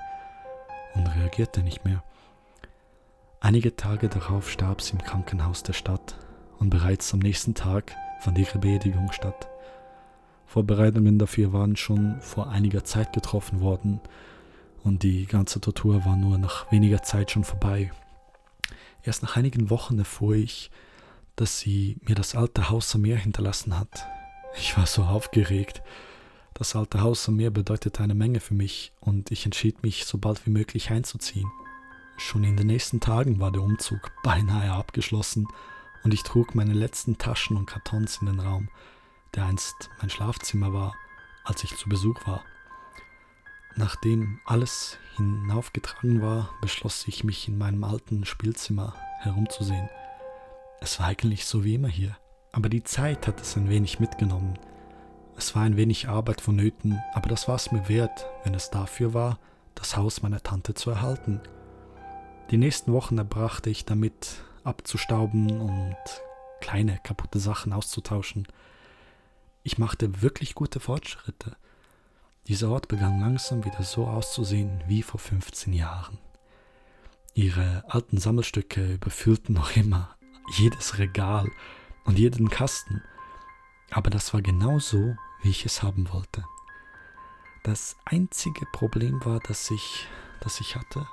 und 0.95 1.05
reagierte 1.05 1.61
nicht 1.61 1.85
mehr. 1.85 2.03
Einige 3.43 3.75
Tage 3.75 4.07
darauf 4.07 4.49
starb 4.49 4.81
sie 4.81 4.93
im 4.93 5.03
Krankenhaus 5.03 5.63
der 5.63 5.73
Stadt 5.73 6.17
und 6.59 6.69
bereits 6.69 7.13
am 7.13 7.19
nächsten 7.19 7.53
Tag 7.53 7.93
fand 8.21 8.37
ihre 8.37 8.57
Beerdigung 8.57 9.11
statt. 9.11 9.49
Vorbereitungen 10.45 11.19
dafür 11.19 11.51
waren 11.51 11.75
schon 11.75 12.21
vor 12.21 12.47
einiger 12.47 12.85
Zeit 12.85 13.11
getroffen 13.11 13.59
worden 13.59 13.99
und 14.85 15.03
die 15.03 15.25
ganze 15.25 15.59
Tortur 15.59 16.05
war 16.05 16.15
nur 16.15 16.37
nach 16.37 16.71
weniger 16.71 17.03
Zeit 17.03 17.31
schon 17.31 17.43
vorbei. 17.43 17.91
Erst 19.03 19.23
nach 19.23 19.35
einigen 19.35 19.69
Wochen 19.69 19.99
erfuhr 19.99 20.35
ich, 20.35 20.71
dass 21.35 21.59
sie 21.59 21.97
mir 22.07 22.15
das 22.15 22.35
alte 22.35 22.69
Haus 22.69 22.95
am 22.95 23.01
Meer 23.01 23.17
hinterlassen 23.17 23.77
hat. 23.77 24.07
Ich 24.55 24.77
war 24.77 24.85
so 24.85 25.03
aufgeregt. 25.03 25.81
Das 26.53 26.77
alte 26.77 27.01
Haus 27.01 27.27
am 27.27 27.35
Meer 27.35 27.51
bedeutete 27.51 28.03
eine 28.03 28.15
Menge 28.15 28.39
für 28.39 28.53
mich 28.53 28.93
und 29.01 29.31
ich 29.31 29.43
entschied 29.43 29.83
mich, 29.83 30.05
so 30.05 30.17
bald 30.17 30.45
wie 30.45 30.51
möglich 30.51 30.91
einzuziehen. 30.91 31.51
Schon 32.17 32.43
in 32.43 32.57
den 32.57 32.67
nächsten 32.67 32.99
Tagen 32.99 33.39
war 33.39 33.51
der 33.51 33.61
Umzug 33.61 34.11
beinahe 34.23 34.71
abgeschlossen 34.71 35.47
und 36.03 36.13
ich 36.13 36.23
trug 36.23 36.55
meine 36.55 36.73
letzten 36.73 37.17
Taschen 37.17 37.57
und 37.57 37.65
Kartons 37.65 38.17
in 38.21 38.27
den 38.27 38.39
Raum, 38.39 38.69
der 39.35 39.45
einst 39.45 39.89
mein 39.99 40.09
Schlafzimmer 40.09 40.73
war, 40.73 40.95
als 41.43 41.63
ich 41.63 41.75
zu 41.75 41.89
Besuch 41.89 42.25
war. 42.25 42.43
Nachdem 43.75 44.39
alles 44.45 44.97
hinaufgetragen 45.17 46.21
war, 46.21 46.49
beschloss 46.61 47.07
ich 47.07 47.23
mich 47.23 47.47
in 47.47 47.57
meinem 47.57 47.83
alten 47.83 48.23
Spielzimmer 48.25 48.93
herumzusehen. 49.19 49.89
Es 50.79 50.99
war 50.99 51.07
eigentlich 51.07 51.45
so 51.45 51.63
wie 51.63 51.75
immer 51.75 51.87
hier, 51.87 52.15
aber 52.51 52.69
die 52.69 52.83
Zeit 52.83 53.27
hat 53.27 53.41
es 53.41 53.55
ein 53.55 53.69
wenig 53.69 53.99
mitgenommen. 53.99 54.59
Es 55.35 55.55
war 55.55 55.63
ein 55.63 55.77
wenig 55.77 56.07
Arbeit 56.07 56.41
vonnöten, 56.41 57.01
aber 57.13 57.29
das 57.29 57.47
war 57.47 57.55
es 57.55 57.71
mir 57.71 57.89
wert, 57.89 58.27
wenn 58.43 58.53
es 58.53 58.69
dafür 58.69 59.13
war, 59.15 59.39
das 59.73 59.97
Haus 59.97 60.21
meiner 60.21 60.43
Tante 60.43 60.75
zu 60.75 60.91
erhalten. 60.91 61.41
Die 62.51 62.57
nächsten 62.57 62.93
Wochen 62.93 63.17
erbrachte 63.17 63.69
ich 63.69 63.85
damit, 63.85 64.43
abzustauben 64.63 65.59
und 65.59 65.95
kleine 66.61 66.99
kaputte 67.03 67.39
Sachen 67.39 67.73
auszutauschen. 67.73 68.47
Ich 69.63 69.77
machte 69.77 70.21
wirklich 70.21 70.55
gute 70.55 70.79
Fortschritte. 70.79 71.55
Dieser 72.47 72.69
Ort 72.69 72.87
begann 72.87 73.19
langsam 73.21 73.63
wieder 73.65 73.83
so 73.83 74.05
auszusehen 74.05 74.83
wie 74.87 75.01
vor 75.01 75.19
15 75.19 75.73
Jahren. 75.73 76.17
Ihre 77.33 77.83
alten 77.87 78.17
Sammelstücke 78.17 78.93
überfüllten 78.93 79.55
noch 79.55 79.75
immer 79.75 80.15
jedes 80.57 80.97
Regal 80.99 81.49
und 82.05 82.19
jeden 82.19 82.49
Kasten, 82.49 83.01
aber 83.89 84.09
das 84.09 84.33
war 84.33 84.41
genau 84.41 84.79
so, 84.79 85.15
wie 85.41 85.49
ich 85.49 85.65
es 85.65 85.81
haben 85.81 86.11
wollte. 86.11 86.43
Das 87.63 87.95
einzige 88.05 88.65
Problem 88.73 89.23
war, 89.25 89.39
dass 89.39 89.71
ich, 89.71 90.07
das 90.41 90.59
ich 90.59 90.75
hatte, 90.75 91.07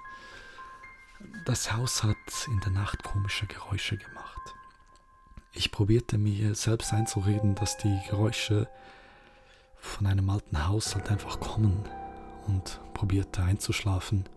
das 1.44 1.72
Haus 1.72 2.02
hat 2.02 2.16
in 2.46 2.60
der 2.60 2.72
Nacht 2.72 3.02
komische 3.02 3.46
Geräusche 3.46 3.96
gemacht. 3.96 4.40
Ich 5.52 5.72
probierte 5.72 6.16
mir 6.16 6.54
selbst 6.54 6.92
einzureden, 6.92 7.54
dass 7.54 7.76
die 7.76 8.00
Geräusche 8.08 8.68
von 9.76 10.06
einem 10.06 10.30
alten 10.30 10.68
Haus 10.68 10.94
halt 10.94 11.10
einfach 11.10 11.40
kommen 11.40 11.84
und 12.46 12.80
probierte 12.94 13.42
einzuschlafen. 13.42 14.28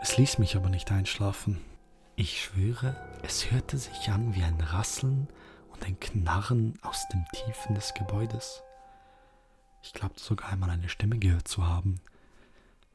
Es 0.00 0.16
ließ 0.16 0.38
mich 0.38 0.56
aber 0.56 0.68
nicht 0.68 0.90
einschlafen. 0.90 1.58
Ich 2.16 2.42
schwöre, 2.42 2.96
es 3.22 3.50
hörte 3.50 3.78
sich 3.78 4.08
an 4.08 4.34
wie 4.34 4.42
ein 4.42 4.60
Rasseln 4.60 5.28
und 5.72 5.84
ein 5.84 5.98
Knarren 6.00 6.78
aus 6.82 7.06
den 7.12 7.24
Tiefen 7.32 7.74
des 7.74 7.94
Gebäudes. 7.94 8.62
Ich 9.82 9.92
glaubte 9.92 10.22
sogar 10.22 10.50
einmal 10.50 10.70
eine 10.70 10.88
Stimme 10.88 11.18
gehört 11.18 11.48
zu 11.48 11.66
haben. 11.66 12.00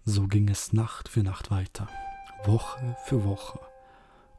So 0.06 0.28
ging 0.28 0.50
es 0.50 0.74
Nacht 0.74 1.10
für 1.10 1.22
Nacht 1.22 1.52
weiter. 1.52 1.88
Woche 2.46 2.96
für 3.06 3.24
Woche, 3.24 3.60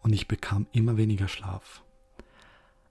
und 0.02 0.12
ich 0.12 0.28
bekam 0.28 0.66
immer 0.72 0.96
weniger 0.96 1.28
Schlaf. 1.28 1.82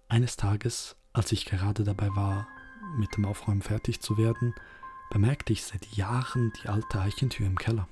Eines 0.10 0.38
Tages, 0.38 0.96
als 1.14 1.32
ich 1.32 1.46
gerade 1.46 1.84
dabei 1.84 2.16
war, 2.16 2.48
mit 2.98 3.16
dem 3.18 3.26
Aufräumen 3.26 3.62
fertig 3.62 4.02
zu 4.02 4.18
werden, 4.18 4.54
bemerkte 5.10 5.54
ich 5.54 5.64
seit 5.64 5.86
Jahren 5.96 6.54
die 6.62 6.70
alte 6.70 7.00
Eichentür 7.00 7.48
im 7.48 7.58
Keller. 7.58 7.88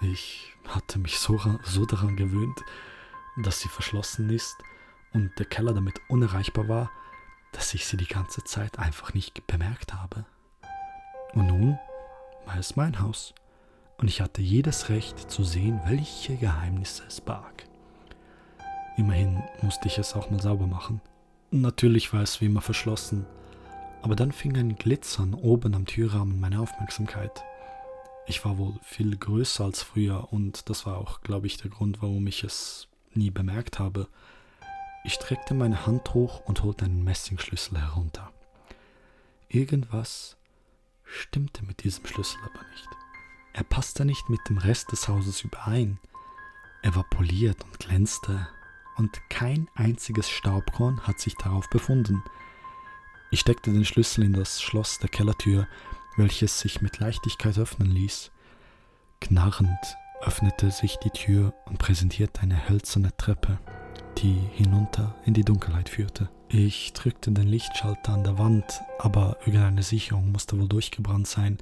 Ich 0.00 0.54
hatte 0.68 0.98
mich 0.98 1.18
so, 1.18 1.38
so 1.62 1.86
daran 1.86 2.16
gewöhnt, 2.16 2.64
dass 3.36 3.60
sie 3.60 3.68
verschlossen 3.68 4.30
ist 4.30 4.56
und 5.12 5.38
der 5.38 5.46
Keller 5.46 5.74
damit 5.74 6.00
unerreichbar 6.08 6.68
war, 6.68 6.90
dass 7.52 7.74
ich 7.74 7.86
sie 7.86 7.96
die 7.96 8.06
ganze 8.06 8.44
Zeit 8.44 8.78
einfach 8.78 9.14
nicht 9.14 9.46
bemerkt 9.46 9.94
habe. 9.94 10.24
Und 11.32 11.46
nun 11.46 11.78
war 12.46 12.56
es 12.56 12.76
mein 12.76 13.00
Haus 13.00 13.34
und 14.00 14.08
ich 14.08 14.22
hatte 14.22 14.40
jedes 14.40 14.88
Recht 14.88 15.30
zu 15.30 15.44
sehen, 15.44 15.78
welche 15.84 16.36
Geheimnisse 16.36 17.02
es 17.06 17.20
barg. 17.20 17.66
Immerhin 18.96 19.42
musste 19.60 19.88
ich 19.88 19.98
es 19.98 20.14
auch 20.14 20.30
mal 20.30 20.40
sauber 20.40 20.66
machen. 20.66 21.02
Natürlich 21.50 22.12
war 22.14 22.22
es 22.22 22.40
wie 22.40 22.46
immer 22.46 22.62
verschlossen, 22.62 23.26
aber 24.00 24.16
dann 24.16 24.32
fing 24.32 24.56
ein 24.56 24.76
Glitzern 24.76 25.34
oben 25.34 25.74
am 25.74 25.84
Türrahmen 25.84 26.40
meine 26.40 26.60
Aufmerksamkeit. 26.60 27.44
Ich 28.26 28.42
war 28.44 28.56
wohl 28.56 28.74
viel 28.82 29.14
größer 29.16 29.64
als 29.64 29.82
früher 29.82 30.32
und 30.32 30.70
das 30.70 30.86
war 30.86 30.96
auch, 30.96 31.20
glaube 31.20 31.46
ich, 31.46 31.58
der 31.58 31.70
Grund, 31.70 32.00
warum 32.00 32.26
ich 32.26 32.42
es 32.42 32.88
nie 33.12 33.30
bemerkt 33.30 33.78
habe. 33.78 34.08
Ich 35.04 35.14
streckte 35.14 35.52
meine 35.52 35.86
Hand 35.86 36.14
hoch 36.14 36.40
und 36.46 36.62
holte 36.62 36.86
einen 36.86 37.04
Messingschlüssel 37.04 37.78
herunter. 37.78 38.32
Irgendwas 39.48 40.38
stimmte 41.04 41.64
mit 41.64 41.84
diesem 41.84 42.06
Schlüssel 42.06 42.38
aber 42.44 42.64
nicht. 42.70 42.99
Er 43.52 43.64
passte 43.64 44.04
nicht 44.04 44.28
mit 44.28 44.40
dem 44.48 44.58
Rest 44.58 44.92
des 44.92 45.08
Hauses 45.08 45.42
überein. 45.42 45.98
Er 46.82 46.94
war 46.94 47.04
poliert 47.04 47.62
und 47.64 47.78
glänzte, 47.78 48.48
und 48.96 49.18
kein 49.30 49.68
einziges 49.74 50.28
Staubkorn 50.28 51.00
hat 51.00 51.20
sich 51.20 51.34
darauf 51.36 51.70
befunden. 51.70 52.22
Ich 53.30 53.40
steckte 53.40 53.72
den 53.72 53.84
Schlüssel 53.84 54.24
in 54.24 54.34
das 54.34 54.60
Schloss 54.60 54.98
der 54.98 55.08
Kellertür, 55.08 55.66
welches 56.16 56.60
sich 56.60 56.82
mit 56.82 56.98
Leichtigkeit 56.98 57.58
öffnen 57.58 57.90
ließ. 57.90 58.30
Knarrend 59.20 59.96
öffnete 60.20 60.70
sich 60.70 60.96
die 60.96 61.10
Tür 61.10 61.54
und 61.66 61.78
präsentierte 61.78 62.42
eine 62.42 62.68
hölzerne 62.68 63.16
Treppe, 63.16 63.58
die 64.18 64.38
hinunter 64.52 65.14
in 65.24 65.34
die 65.34 65.44
Dunkelheit 65.44 65.88
führte. 65.88 66.28
Ich 66.48 66.92
drückte 66.92 67.30
den 67.30 67.46
Lichtschalter 67.46 68.12
an 68.12 68.24
der 68.24 68.38
Wand, 68.38 68.82
aber 68.98 69.38
irgendeine 69.46 69.82
Sicherung 69.82 70.32
musste 70.32 70.58
wohl 70.58 70.68
durchgebrannt 70.68 71.26
sein, 71.26 71.58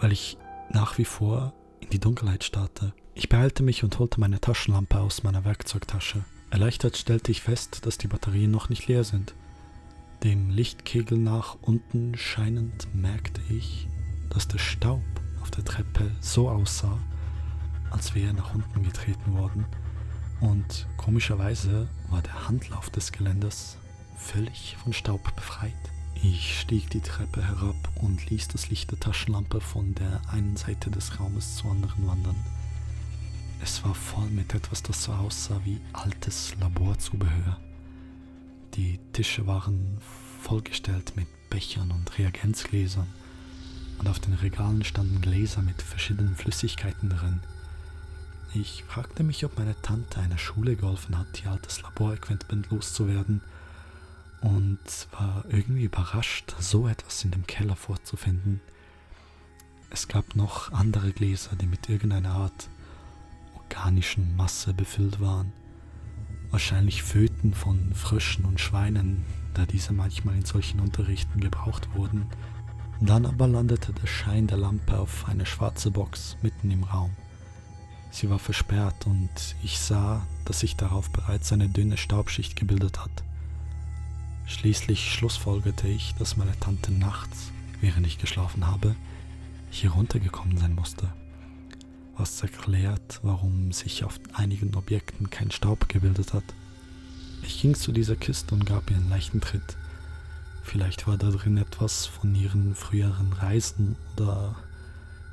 weil 0.00 0.10
ich 0.10 0.38
nach 0.74 0.98
wie 0.98 1.04
vor 1.04 1.54
in 1.80 1.90
die 1.90 2.00
Dunkelheit 2.00 2.44
starrte. 2.44 2.92
Ich 3.14 3.28
beeilte 3.28 3.62
mich 3.62 3.84
und 3.84 3.98
holte 3.98 4.20
meine 4.20 4.40
Taschenlampe 4.40 4.98
aus 4.98 5.22
meiner 5.22 5.44
Werkzeugtasche. 5.44 6.24
Erleichtert 6.50 6.96
stellte 6.96 7.30
ich 7.30 7.42
fest, 7.42 7.86
dass 7.86 7.96
die 7.96 8.08
Batterien 8.08 8.50
noch 8.50 8.68
nicht 8.68 8.88
leer 8.88 9.04
sind. 9.04 9.34
Dem 10.24 10.50
Lichtkegel 10.50 11.18
nach 11.18 11.56
unten 11.62 12.16
scheinend 12.16 12.92
merkte 12.94 13.40
ich, 13.48 13.88
dass 14.30 14.48
der 14.48 14.58
Staub 14.58 15.02
auf 15.40 15.50
der 15.50 15.64
Treppe 15.64 16.10
so 16.20 16.48
aussah, 16.48 16.98
als 17.90 18.14
wäre 18.14 18.28
er 18.28 18.32
nach 18.32 18.54
unten 18.54 18.82
getreten 18.82 19.34
worden. 19.34 19.66
Und 20.40 20.88
komischerweise 20.96 21.88
war 22.10 22.22
der 22.22 22.48
Handlauf 22.48 22.90
des 22.90 23.12
Geländers 23.12 23.76
völlig 24.16 24.76
von 24.82 24.92
Staub 24.92 25.22
befreit. 25.36 25.72
Ich 26.26 26.60
stieg 26.60 26.88
die 26.88 27.02
Treppe 27.02 27.42
herab 27.42 27.76
und 27.96 28.30
ließ 28.30 28.48
das 28.48 28.70
Licht 28.70 28.90
der 28.90 28.98
Taschenlampe 28.98 29.60
von 29.60 29.94
der 29.94 30.22
einen 30.30 30.56
Seite 30.56 30.90
des 30.90 31.20
Raumes 31.20 31.56
zur 31.56 31.72
anderen 31.72 32.06
wandern. 32.06 32.36
Es 33.62 33.84
war 33.84 33.94
voll 33.94 34.30
mit 34.30 34.54
etwas, 34.54 34.82
das 34.82 35.04
so 35.04 35.12
aussah 35.12 35.60
wie 35.64 35.82
altes 35.92 36.54
Laborzubehör. 36.58 37.58
Die 38.72 38.98
Tische 39.12 39.46
waren 39.46 39.98
vollgestellt 40.40 41.14
mit 41.14 41.26
Bechern 41.50 41.90
und 41.90 42.18
Reagenzgläsern 42.18 43.08
und 43.98 44.08
auf 44.08 44.18
den 44.18 44.32
Regalen 44.32 44.82
standen 44.82 45.20
Gläser 45.20 45.60
mit 45.60 45.82
verschiedenen 45.82 46.36
Flüssigkeiten 46.36 47.10
drin. 47.10 47.40
Ich 48.54 48.82
fragte 48.84 49.24
mich, 49.24 49.44
ob 49.44 49.58
meine 49.58 49.78
Tante 49.82 50.20
einer 50.20 50.38
Schule 50.38 50.74
geholfen 50.74 51.18
hat, 51.18 51.44
ihr 51.44 51.50
altes 51.50 51.82
Laborequipment 51.82 52.70
loszuwerden 52.70 53.42
und 54.44 55.08
war 55.12 55.44
irgendwie 55.48 55.84
überrascht, 55.84 56.54
so 56.58 56.86
etwas 56.86 57.24
in 57.24 57.30
dem 57.30 57.46
Keller 57.46 57.76
vorzufinden. 57.76 58.60
Es 59.90 60.08
gab 60.08 60.36
noch 60.36 60.72
andere 60.72 61.12
Gläser, 61.12 61.56
die 61.56 61.66
mit 61.66 61.88
irgendeiner 61.88 62.32
Art 62.32 62.68
organischen 63.56 64.36
Masse 64.36 64.74
befüllt 64.74 65.20
waren 65.20 65.52
wahrscheinlich 66.54 67.02
Föten 67.02 67.52
von 67.52 67.92
Fröschen 67.94 68.44
und 68.44 68.60
Schweinen, 68.60 69.24
da 69.54 69.66
diese 69.66 69.92
manchmal 69.92 70.36
in 70.36 70.44
solchen 70.44 70.78
Unterrichten 70.78 71.40
gebraucht 71.40 71.88
wurden. 71.96 72.26
Dann 73.00 73.26
aber 73.26 73.48
landete 73.48 73.92
der 73.92 74.06
Schein 74.06 74.46
der 74.46 74.58
Lampe 74.58 74.96
auf 74.96 75.26
eine 75.28 75.46
schwarze 75.46 75.90
Box 75.90 76.36
mitten 76.42 76.70
im 76.70 76.84
Raum. 76.84 77.10
Sie 78.12 78.30
war 78.30 78.38
versperrt 78.38 79.04
und 79.08 79.56
ich 79.64 79.80
sah, 79.80 80.24
dass 80.44 80.60
sich 80.60 80.76
darauf 80.76 81.10
bereits 81.10 81.52
eine 81.52 81.68
dünne 81.68 81.96
Staubschicht 81.96 82.54
gebildet 82.54 83.00
hat. 83.00 83.24
Schließlich 84.46 85.12
schlussfolgerte 85.12 85.88
ich, 85.88 86.14
dass 86.14 86.36
meine 86.36 86.58
Tante 86.60 86.92
nachts, 86.92 87.50
während 87.80 88.06
ich 88.06 88.18
geschlafen 88.18 88.66
habe, 88.66 88.94
hier 89.70 89.90
runtergekommen 89.90 90.56
sein 90.56 90.74
musste 90.74 91.12
was 92.16 92.42
erklärt, 92.42 93.20
warum 93.22 93.72
sich 93.72 94.04
auf 94.04 94.20
einigen 94.32 94.74
Objekten 94.74 95.30
kein 95.30 95.50
Staub 95.50 95.88
gebildet 95.88 96.32
hat. 96.32 96.44
Ich 97.42 97.60
ging 97.60 97.74
zu 97.74 97.92
dieser 97.92 98.16
Kiste 98.16 98.54
und 98.54 98.66
gab 98.66 98.90
ihr 98.90 98.96
einen 98.96 99.10
leichten 99.10 99.40
Tritt. 99.40 99.76
Vielleicht 100.62 101.06
war 101.06 101.18
da 101.18 101.30
drin 101.30 101.58
etwas 101.58 102.06
von 102.06 102.34
ihren 102.34 102.74
früheren 102.74 103.32
Reisen 103.34 103.96
oder 104.16 104.54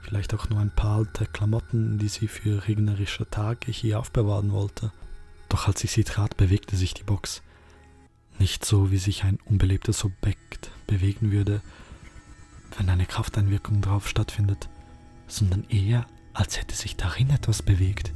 vielleicht 0.02 0.34
auch 0.34 0.50
nur 0.50 0.60
ein 0.60 0.72
paar 0.72 0.98
alte 0.98 1.26
Klamotten, 1.26 2.00
die 2.00 2.10
sie 2.10 2.28
für 2.28 2.68
regnerische 2.68 3.30
Tage 3.30 3.72
hier 3.72 4.00
aufbewahren 4.00 4.52
wollte. 4.52 4.92
Doch 5.48 5.68
als 5.68 5.84
ich 5.84 5.92
sie 5.92 6.04
trat, 6.04 6.36
bewegte 6.38 6.76
sich 6.76 6.94
die 6.94 7.04
Box. 7.04 7.42
Nicht 8.40 8.66
so, 8.66 8.92
wie 8.92 8.98
sich 8.98 9.24
ein 9.24 9.38
unbelebtes 9.46 10.04
Objekt 10.04 10.72
bewegen 10.88 11.32
würde, 11.32 11.62
wenn 12.78 12.90
eine 12.90 13.06
Krafteinwirkung 13.06 13.82
drauf 13.82 14.08
stattfindet, 14.08 14.70
sondern 15.28 15.66
eher 15.70 16.06
als 16.34 16.60
hätte 16.60 16.76
sich 16.76 16.96
darin 16.96 17.30
etwas 17.30 17.62
bewegt. 17.62 18.14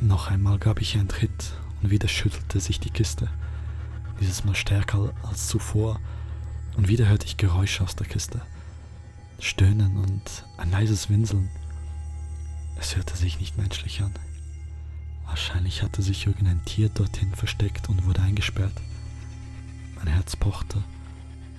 Noch 0.00 0.30
einmal 0.30 0.58
gab 0.58 0.80
ich 0.80 0.96
einen 0.96 1.08
Tritt 1.08 1.52
und 1.82 1.90
wieder 1.90 2.08
schüttelte 2.08 2.60
sich 2.60 2.80
die 2.80 2.90
Kiste, 2.90 3.28
dieses 4.20 4.44
Mal 4.44 4.54
stärker 4.54 5.12
als 5.22 5.48
zuvor, 5.48 6.00
und 6.76 6.86
wieder 6.88 7.08
hörte 7.08 7.26
ich 7.26 7.36
Geräusche 7.36 7.82
aus 7.82 7.96
der 7.96 8.06
Kiste. 8.06 8.40
Stöhnen 9.40 9.96
und 9.96 10.44
ein 10.56 10.70
leises 10.70 11.10
Winseln. 11.10 11.50
Es 12.78 12.94
hörte 12.96 13.16
sich 13.16 13.40
nicht 13.40 13.58
menschlich 13.58 14.00
an. 14.02 14.12
Wahrscheinlich 15.26 15.82
hatte 15.82 16.02
sich 16.02 16.26
irgendein 16.26 16.64
Tier 16.64 16.88
dorthin 16.88 17.34
versteckt 17.34 17.88
und 17.88 18.06
wurde 18.06 18.22
eingesperrt. 18.22 18.72
Mein 19.98 20.14
Herz 20.14 20.36
pochte 20.36 20.78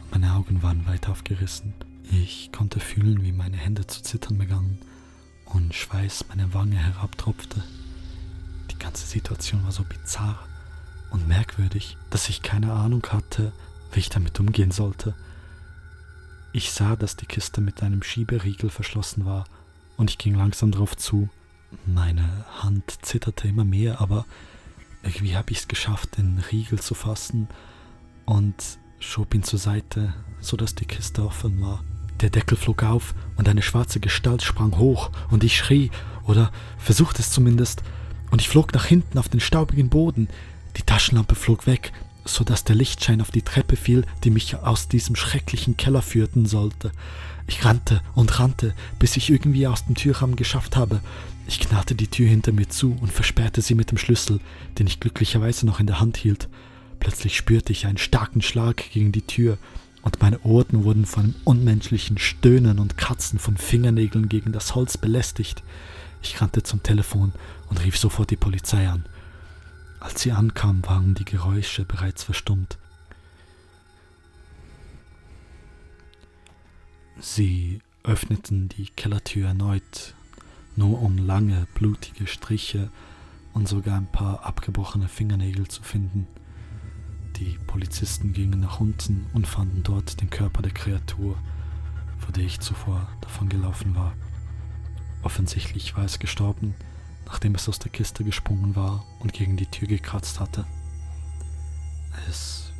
und 0.01 0.11
meine 0.11 0.33
Augen 0.33 0.63
waren 0.63 0.87
weit 0.87 1.09
aufgerissen. 1.09 1.73
Ich 2.09 2.51
konnte 2.51 2.79
fühlen, 2.79 3.21
wie 3.23 3.33
meine 3.33 3.57
Hände 3.57 3.85
zu 3.85 4.01
zittern 4.01 4.37
begannen 4.37 4.79
und 5.45 5.73
Schweiß 5.75 6.25
meine 6.29 6.53
Wange 6.53 6.77
herabtropfte. 6.77 7.61
Die 8.71 8.79
ganze 8.79 9.05
Situation 9.05 9.63
war 9.65 9.73
so 9.73 9.83
bizarr 9.83 10.39
und 11.11 11.27
merkwürdig, 11.27 11.97
dass 12.09 12.29
ich 12.29 12.41
keine 12.41 12.71
Ahnung 12.71 13.05
hatte, 13.11 13.51
wie 13.91 13.99
ich 13.99 14.09
damit 14.09 14.39
umgehen 14.39 14.71
sollte. 14.71 15.15
Ich 16.53 16.71
sah, 16.71 16.95
dass 16.95 17.15
die 17.15 17.25
Kiste 17.25 17.61
mit 17.61 17.83
einem 17.83 18.03
Schieberiegel 18.03 18.69
verschlossen 18.69 19.25
war, 19.25 19.45
und 19.97 20.09
ich 20.09 20.17
ging 20.17 20.33
langsam 20.33 20.71
darauf 20.71 20.95
zu. 20.95 21.29
Meine 21.85 22.45
Hand 22.61 22.99
zitterte 23.01 23.49
immer 23.49 23.65
mehr, 23.65 23.99
aber 23.99 24.25
irgendwie 25.03 25.35
habe 25.35 25.51
ich 25.51 25.59
es 25.59 25.67
geschafft, 25.67 26.17
den 26.17 26.41
Riegel 26.51 26.79
zu 26.79 26.95
fassen 26.95 27.49
und 28.29 28.77
schob 28.99 29.33
ihn 29.33 29.41
zur 29.41 29.57
Seite, 29.57 30.13
sodass 30.39 30.75
die 30.75 30.85
Kiste 30.85 31.25
offen 31.25 31.59
war. 31.61 31.83
Der 32.21 32.29
Deckel 32.29 32.57
flog 32.57 32.83
auf 32.83 33.15
und 33.37 33.49
eine 33.49 33.63
schwarze 33.63 33.99
Gestalt 33.99 34.43
sprang 34.43 34.77
hoch 34.77 35.09
und 35.31 35.43
ich 35.43 35.57
schrie, 35.57 35.89
oder 36.25 36.51
versuchte 36.77 37.23
es 37.23 37.31
zumindest, 37.31 37.81
und 38.29 38.39
ich 38.39 38.47
flog 38.47 38.71
nach 38.73 38.85
hinten 38.85 39.17
auf 39.17 39.29
den 39.29 39.39
staubigen 39.39 39.89
Boden. 39.89 40.27
Die 40.77 40.83
Taschenlampe 40.83 41.33
flog 41.33 41.65
weg, 41.65 41.91
so 42.23 42.43
dass 42.43 42.63
der 42.63 42.75
Lichtschein 42.75 43.21
auf 43.21 43.31
die 43.31 43.41
Treppe 43.41 43.75
fiel, 43.75 44.05
die 44.23 44.29
mich 44.29 44.55
aus 44.55 44.87
diesem 44.87 45.15
schrecklichen 45.15 45.75
Keller 45.75 46.03
führten 46.03 46.45
sollte. 46.45 46.91
Ich 47.47 47.65
rannte 47.65 48.01
und 48.13 48.39
rannte, 48.39 48.75
bis 48.99 49.17
ich 49.17 49.31
irgendwie 49.31 49.65
aus 49.65 49.85
dem 49.85 49.95
Türrahmen 49.95 50.35
geschafft 50.35 50.75
habe. 50.75 50.99
Ich 51.47 51.59
knarrte 51.59 51.95
die 51.95 52.07
Tür 52.07 52.27
hinter 52.27 52.51
mir 52.51 52.69
zu 52.69 52.95
und 53.01 53.11
versperrte 53.11 53.63
sie 53.63 53.73
mit 53.73 53.89
dem 53.89 53.97
Schlüssel, 53.97 54.39
den 54.77 54.85
ich 54.85 54.99
glücklicherweise 54.99 55.65
noch 55.65 55.79
in 55.79 55.87
der 55.87 55.99
Hand 55.99 56.15
hielt. 56.15 56.47
Plötzlich 56.99 57.35
spürte 57.35 57.71
ich 57.71 57.85
einen 57.85 57.97
starken 57.97 58.41
Schlag 58.41 58.77
gegen 58.91 59.11
die 59.11 59.21
Tür 59.21 59.57
und 60.01 60.21
meine 60.21 60.39
Ohren 60.41 60.83
wurden 60.83 61.05
von 61.05 61.23
einem 61.23 61.35
unmenschlichen 61.43 62.17
Stöhnen 62.17 62.79
und 62.79 62.97
Kratzen 62.97 63.39
von 63.39 63.57
Fingernägeln 63.57 64.29
gegen 64.29 64.51
das 64.51 64.75
Holz 64.75 64.97
belästigt. 64.97 65.63
Ich 66.21 66.41
rannte 66.41 66.63
zum 66.63 66.83
Telefon 66.83 67.33
und 67.69 67.83
rief 67.83 67.97
sofort 67.97 68.31
die 68.31 68.37
Polizei 68.37 68.87
an. 68.87 69.05
Als 69.99 70.21
sie 70.21 70.31
ankam, 70.31 70.85
waren 70.85 71.15
die 71.15 71.25
Geräusche 71.25 71.83
bereits 71.83 72.23
verstummt. 72.23 72.77
Sie 77.19 77.81
öffneten 78.03 78.69
die 78.69 78.87
Kellertür 78.87 79.47
erneut, 79.47 80.13
nur 80.77 81.01
um 81.01 81.17
lange, 81.17 81.67
blutige 81.75 82.27
Striche 82.27 82.89
und 83.53 83.67
sogar 83.67 83.97
ein 83.97 84.09
paar 84.09 84.45
abgebrochene 84.45 85.09
Fingernägel 85.09 85.67
zu 85.67 85.83
finden. 85.83 86.27
Die 87.39 87.57
Polizisten 87.67 88.33
gingen 88.33 88.59
nach 88.59 88.81
unten 88.81 89.25
und 89.33 89.47
fanden 89.47 89.81
dort 89.83 90.19
den 90.19 90.29
Körper 90.29 90.61
der 90.61 90.73
Kreatur, 90.73 91.37
vor 92.17 92.33
der 92.33 92.43
ich 92.43 92.59
zuvor 92.59 93.07
davongelaufen 93.21 93.95
war. 93.95 94.13
Offensichtlich 95.23 95.95
war 95.95 96.03
es 96.03 96.19
gestorben, 96.19 96.75
nachdem 97.25 97.55
es 97.55 97.69
aus 97.69 97.79
der 97.79 97.91
Kiste 97.91 98.25
gesprungen 98.25 98.75
war 98.75 99.05
und 99.19 99.31
gegen 99.31 99.55
die 99.55 99.67
Tür 99.67 99.87
gekratzt 99.87 100.41
hatte. 100.41 100.65
Es 102.27 102.73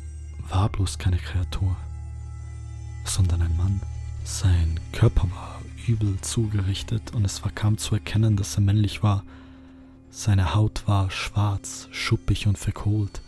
war 0.48 0.68
bloß 0.68 0.98
keine 0.98 1.16
Kreatur, 1.16 1.74
sondern 3.04 3.40
ein 3.40 3.56
Mann. 3.56 3.80
Sein 4.24 4.78
Körper 4.92 5.30
war 5.30 5.60
übel 5.86 6.20
zugerichtet 6.20 7.14
und 7.14 7.24
es 7.24 7.42
war 7.42 7.50
kaum 7.50 7.78
zu 7.78 7.94
erkennen, 7.94 8.36
dass 8.36 8.56
er 8.56 8.60
männlich 8.60 9.02
war. 9.02 9.24
Seine 10.10 10.54
Haut 10.54 10.86
war 10.86 11.10
schwarz, 11.10 11.88
schuppig 11.92 12.46
und 12.46 12.58
verkohlt, 12.58 13.22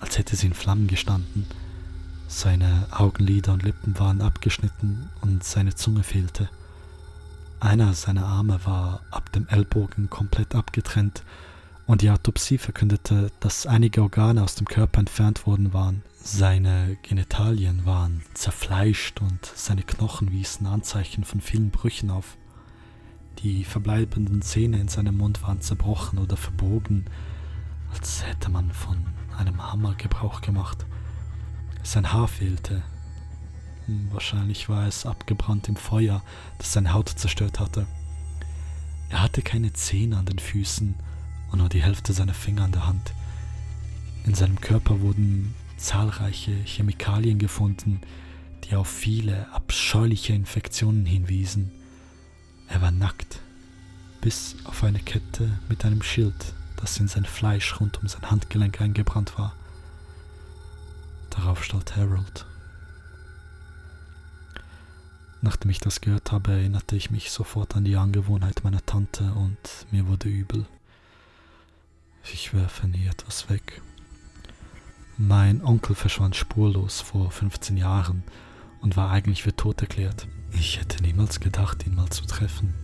als 0.00 0.18
hätte 0.18 0.36
sie 0.36 0.46
in 0.46 0.54
Flammen 0.54 0.86
gestanden. 0.86 1.46
Seine 2.28 2.86
Augenlider 2.90 3.52
und 3.52 3.62
Lippen 3.62 3.98
waren 3.98 4.20
abgeschnitten 4.20 5.10
und 5.20 5.44
seine 5.44 5.74
Zunge 5.74 6.02
fehlte. 6.02 6.48
Einer 7.60 7.94
seiner 7.94 8.26
Arme 8.26 8.60
war 8.64 9.00
ab 9.10 9.32
dem 9.32 9.48
Ellbogen 9.48 10.10
komplett 10.10 10.54
abgetrennt 10.54 11.22
und 11.86 12.02
die 12.02 12.10
Autopsie 12.10 12.58
verkündete, 12.58 13.30
dass 13.40 13.66
einige 13.66 14.02
Organe 14.02 14.42
aus 14.42 14.56
dem 14.56 14.66
Körper 14.66 15.00
entfernt 15.00 15.46
worden 15.46 15.72
waren. 15.72 16.02
Seine 16.22 16.98
Genitalien 17.02 17.86
waren 17.86 18.22
zerfleischt 18.34 19.20
und 19.20 19.46
seine 19.54 19.82
Knochen 19.82 20.32
wiesen 20.32 20.66
Anzeichen 20.66 21.24
von 21.24 21.40
vielen 21.40 21.70
Brüchen 21.70 22.10
auf. 22.10 22.36
Die 23.38 23.64
verbleibenden 23.64 24.42
Zähne 24.42 24.80
in 24.80 24.88
seinem 24.88 25.18
Mund 25.18 25.42
waren 25.42 25.60
zerbrochen 25.60 26.18
oder 26.18 26.36
verbogen, 26.36 27.04
als 27.92 28.26
hätte 28.26 28.50
man 28.50 28.72
von 28.72 28.96
einem 29.36 29.72
Hammer 29.72 29.94
Gebrauch 29.94 30.40
gemacht. 30.40 30.86
Sein 31.82 32.12
Haar 32.12 32.28
fehlte. 32.28 32.82
Wahrscheinlich 34.10 34.68
war 34.68 34.86
es 34.86 35.06
abgebrannt 35.06 35.68
im 35.68 35.76
Feuer, 35.76 36.22
das 36.58 36.72
seine 36.72 36.92
Haut 36.92 37.08
zerstört 37.08 37.60
hatte. 37.60 37.86
Er 39.08 39.22
hatte 39.22 39.42
keine 39.42 39.72
Zähne 39.72 40.16
an 40.18 40.26
den 40.26 40.40
Füßen 40.40 40.94
und 41.52 41.58
nur 41.58 41.68
die 41.68 41.82
Hälfte 41.82 42.12
seiner 42.12 42.34
Finger 42.34 42.64
an 42.64 42.72
der 42.72 42.86
Hand. 42.86 43.12
In 44.24 44.34
seinem 44.34 44.60
Körper 44.60 45.00
wurden 45.00 45.54
zahlreiche 45.76 46.52
Chemikalien 46.64 47.38
gefunden, 47.38 48.00
die 48.64 48.74
auf 48.74 48.88
viele 48.88 49.52
abscheuliche 49.52 50.32
Infektionen 50.32 51.06
hinwiesen. 51.06 51.70
Er 52.68 52.82
war 52.82 52.90
nackt, 52.90 53.40
bis 54.20 54.56
auf 54.64 54.82
eine 54.82 54.98
Kette 54.98 55.60
mit 55.68 55.84
einem 55.84 56.02
Schild, 56.02 56.54
das 56.76 56.98
in 56.98 57.08
sein 57.08 57.24
Fleisch 57.24 57.80
rund 57.80 58.00
um 58.02 58.08
sein 58.08 58.30
Handgelenk 58.30 58.80
eingebrannt 58.80 59.38
war. 59.38 59.54
Darauf 61.30 61.64
stand 61.64 61.96
Harold. 61.96 62.46
Nachdem 65.42 65.70
ich 65.70 65.80
das 65.80 66.00
gehört 66.00 66.32
habe, 66.32 66.52
erinnerte 66.52 66.96
ich 66.96 67.10
mich 67.10 67.30
sofort 67.30 67.76
an 67.76 67.84
die 67.84 67.96
Angewohnheit 67.96 68.64
meiner 68.64 68.84
Tante 68.84 69.32
und 69.34 69.58
mir 69.90 70.06
wurde 70.08 70.28
übel. 70.28 70.66
Ich 72.32 72.52
werfe 72.54 72.88
nie 72.88 73.06
etwas 73.06 73.48
weg. 73.48 73.80
Mein 75.18 75.62
Onkel 75.62 75.94
verschwand 75.94 76.36
spurlos 76.36 77.00
vor 77.00 77.30
15 77.30 77.76
Jahren 77.76 78.24
und 78.80 78.96
war 78.96 79.10
eigentlich 79.10 79.42
für 79.42 79.54
tot 79.54 79.80
erklärt. 79.80 80.26
Ich 80.52 80.80
hätte 80.80 81.02
niemals 81.02 81.40
gedacht, 81.40 81.86
ihn 81.86 81.94
mal 81.94 82.10
zu 82.10 82.26
treffen. 82.26 82.74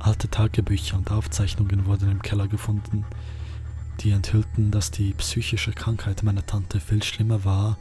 Alte 0.00 0.28
Tagebücher 0.28 0.96
und 0.96 1.10
Aufzeichnungen 1.10 1.84
wurden 1.84 2.10
im 2.10 2.22
Keller 2.22 2.48
gefunden, 2.48 3.04
die 4.00 4.12
enthüllten, 4.12 4.70
dass 4.70 4.90
die 4.90 5.12
psychische 5.12 5.72
Krankheit 5.72 6.22
meiner 6.22 6.44
Tante 6.44 6.80
viel 6.80 7.02
schlimmer 7.02 7.44
war, 7.44 7.76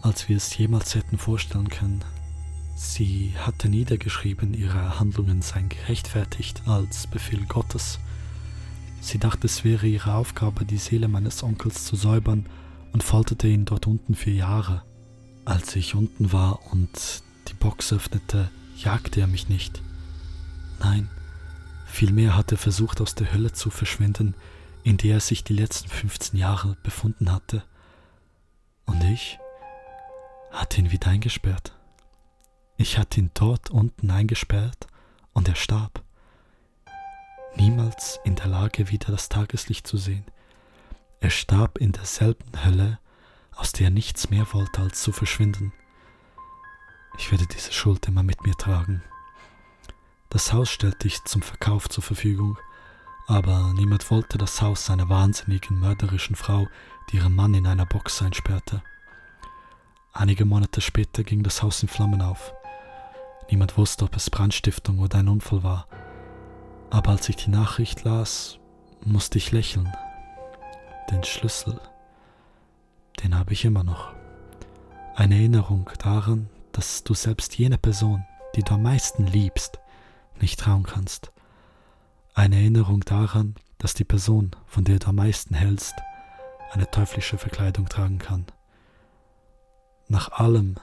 als 0.00 0.30
wir 0.30 0.38
es 0.38 0.56
jemals 0.56 0.94
hätten 0.94 1.18
vorstellen 1.18 1.68
können. 1.68 2.02
Sie 2.74 3.34
hatte 3.36 3.68
niedergeschrieben, 3.68 4.54
ihre 4.54 4.98
Handlungen 4.98 5.42
seien 5.42 5.68
gerechtfertigt 5.68 6.62
als 6.66 7.06
Befehl 7.06 7.44
Gottes. 7.44 7.98
Sie 9.02 9.18
dachte, 9.18 9.46
es 9.46 9.62
wäre 9.62 9.86
ihre 9.86 10.14
Aufgabe, 10.14 10.64
die 10.64 10.78
Seele 10.78 11.06
meines 11.06 11.42
Onkels 11.42 11.84
zu 11.84 11.96
säubern 11.96 12.46
und 12.94 13.02
folterte 13.02 13.46
ihn 13.46 13.66
dort 13.66 13.86
unten 13.86 14.14
für 14.14 14.30
Jahre. 14.30 14.82
Als 15.44 15.76
ich 15.76 15.94
unten 15.94 16.32
war 16.32 16.72
und 16.72 17.22
die 17.48 17.54
Box 17.54 17.92
öffnete, 17.92 18.50
jagte 18.76 19.20
er 19.20 19.26
mich 19.26 19.50
nicht. 19.50 19.82
Nein, 20.80 21.10
vielmehr 21.88 22.36
hat 22.36 22.52
er 22.52 22.58
versucht, 22.58 23.00
aus 23.00 23.14
der 23.14 23.32
Hölle 23.32 23.52
zu 23.52 23.70
verschwinden, 23.70 24.34
in 24.84 24.96
der 24.96 25.14
er 25.14 25.20
sich 25.20 25.44
die 25.44 25.54
letzten 25.54 25.88
15 25.88 26.38
Jahre 26.38 26.76
befunden 26.82 27.32
hatte. 27.32 27.64
Und 28.86 29.02
ich 29.04 29.38
hatte 30.50 30.80
ihn 30.80 30.92
wieder 30.92 31.08
eingesperrt. 31.08 31.72
Ich 32.76 32.96
hatte 32.96 33.20
ihn 33.20 33.30
dort 33.34 33.70
unten 33.70 34.10
eingesperrt 34.10 34.86
und 35.32 35.48
er 35.48 35.56
starb 35.56 36.02
niemals 37.56 38.20
in 38.24 38.36
der 38.36 38.46
Lage, 38.46 38.90
wieder 38.90 39.10
das 39.10 39.28
Tageslicht 39.28 39.86
zu 39.86 39.96
sehen. 39.96 40.24
Er 41.20 41.30
starb 41.30 41.78
in 41.78 41.92
derselben 41.92 42.64
Hölle, 42.64 42.98
aus 43.54 43.72
der 43.72 43.88
er 43.88 43.90
nichts 43.90 44.30
mehr 44.30 44.46
wollte, 44.52 44.80
als 44.80 45.02
zu 45.02 45.10
verschwinden. 45.10 45.72
Ich 47.18 47.32
werde 47.32 47.46
diese 47.46 47.72
Schuld 47.72 48.06
immer 48.06 48.22
mit 48.22 48.46
mir 48.46 48.54
tragen. 48.54 49.02
Das 50.30 50.52
Haus 50.52 50.68
stellte 50.68 51.08
ich 51.08 51.24
zum 51.24 51.40
Verkauf 51.40 51.88
zur 51.88 52.04
Verfügung, 52.04 52.58
aber 53.26 53.72
niemand 53.74 54.10
wollte 54.10 54.36
das 54.36 54.60
Haus 54.60 54.90
einer 54.90 55.08
wahnsinnigen, 55.08 55.80
mörderischen 55.80 56.36
Frau, 56.36 56.68
die 57.10 57.16
ihren 57.16 57.34
Mann 57.34 57.54
in 57.54 57.66
einer 57.66 57.86
Box 57.86 58.20
einsperrte. 58.20 58.82
Einige 60.12 60.44
Monate 60.44 60.82
später 60.82 61.22
ging 61.22 61.42
das 61.42 61.62
Haus 61.62 61.82
in 61.82 61.88
Flammen 61.88 62.20
auf. 62.20 62.52
Niemand 63.50 63.78
wusste, 63.78 64.04
ob 64.04 64.16
es 64.16 64.28
Brandstiftung 64.28 64.98
oder 64.98 65.18
ein 65.18 65.28
Unfall 65.28 65.62
war, 65.62 65.86
aber 66.90 67.12
als 67.12 67.28
ich 67.30 67.36
die 67.36 67.50
Nachricht 67.50 68.04
las, 68.04 68.58
musste 69.04 69.38
ich 69.38 69.52
lächeln. 69.52 69.90
Den 71.10 71.24
Schlüssel, 71.24 71.80
den 73.22 73.38
habe 73.38 73.54
ich 73.54 73.64
immer 73.64 73.84
noch. 73.84 74.12
Eine 75.14 75.36
Erinnerung 75.36 75.88
daran, 75.98 76.50
dass 76.72 77.02
du 77.02 77.14
selbst 77.14 77.56
jene 77.56 77.78
Person, 77.78 78.24
die 78.54 78.62
du 78.62 78.74
am 78.74 78.82
meisten 78.82 79.26
liebst, 79.26 79.78
nicht 80.42 80.60
trauen 80.60 80.84
kannst. 80.84 81.32
Eine 82.34 82.56
Erinnerung 82.56 83.00
daran, 83.00 83.54
dass 83.78 83.94
die 83.94 84.04
Person, 84.04 84.50
von 84.66 84.84
der 84.84 84.98
du 84.98 85.08
am 85.08 85.16
meisten 85.16 85.54
hältst, 85.54 85.94
eine 86.72 86.90
teuflische 86.90 87.38
Verkleidung 87.38 87.88
tragen 87.88 88.18
kann. 88.18 88.46
Nach 90.08 90.30
allem, 90.32 90.76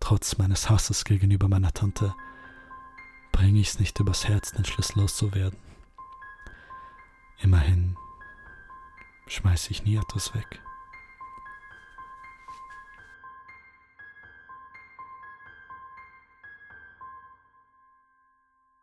trotz 0.00 0.38
meines 0.38 0.70
Hasses 0.70 1.04
gegenüber 1.04 1.48
meiner 1.48 1.72
Tante, 1.72 2.14
bringe 3.32 3.60
ich 3.60 3.68
es 3.68 3.78
nicht 3.78 3.98
übers 4.00 4.26
Herz, 4.26 4.52
den 4.52 4.64
Schlüssel 4.64 5.00
loszuwerden. 5.00 5.58
Immerhin 7.38 7.96
schmeiße 9.26 9.70
ich 9.70 9.84
nie 9.84 9.96
etwas 9.96 10.34
weg. 10.34 10.60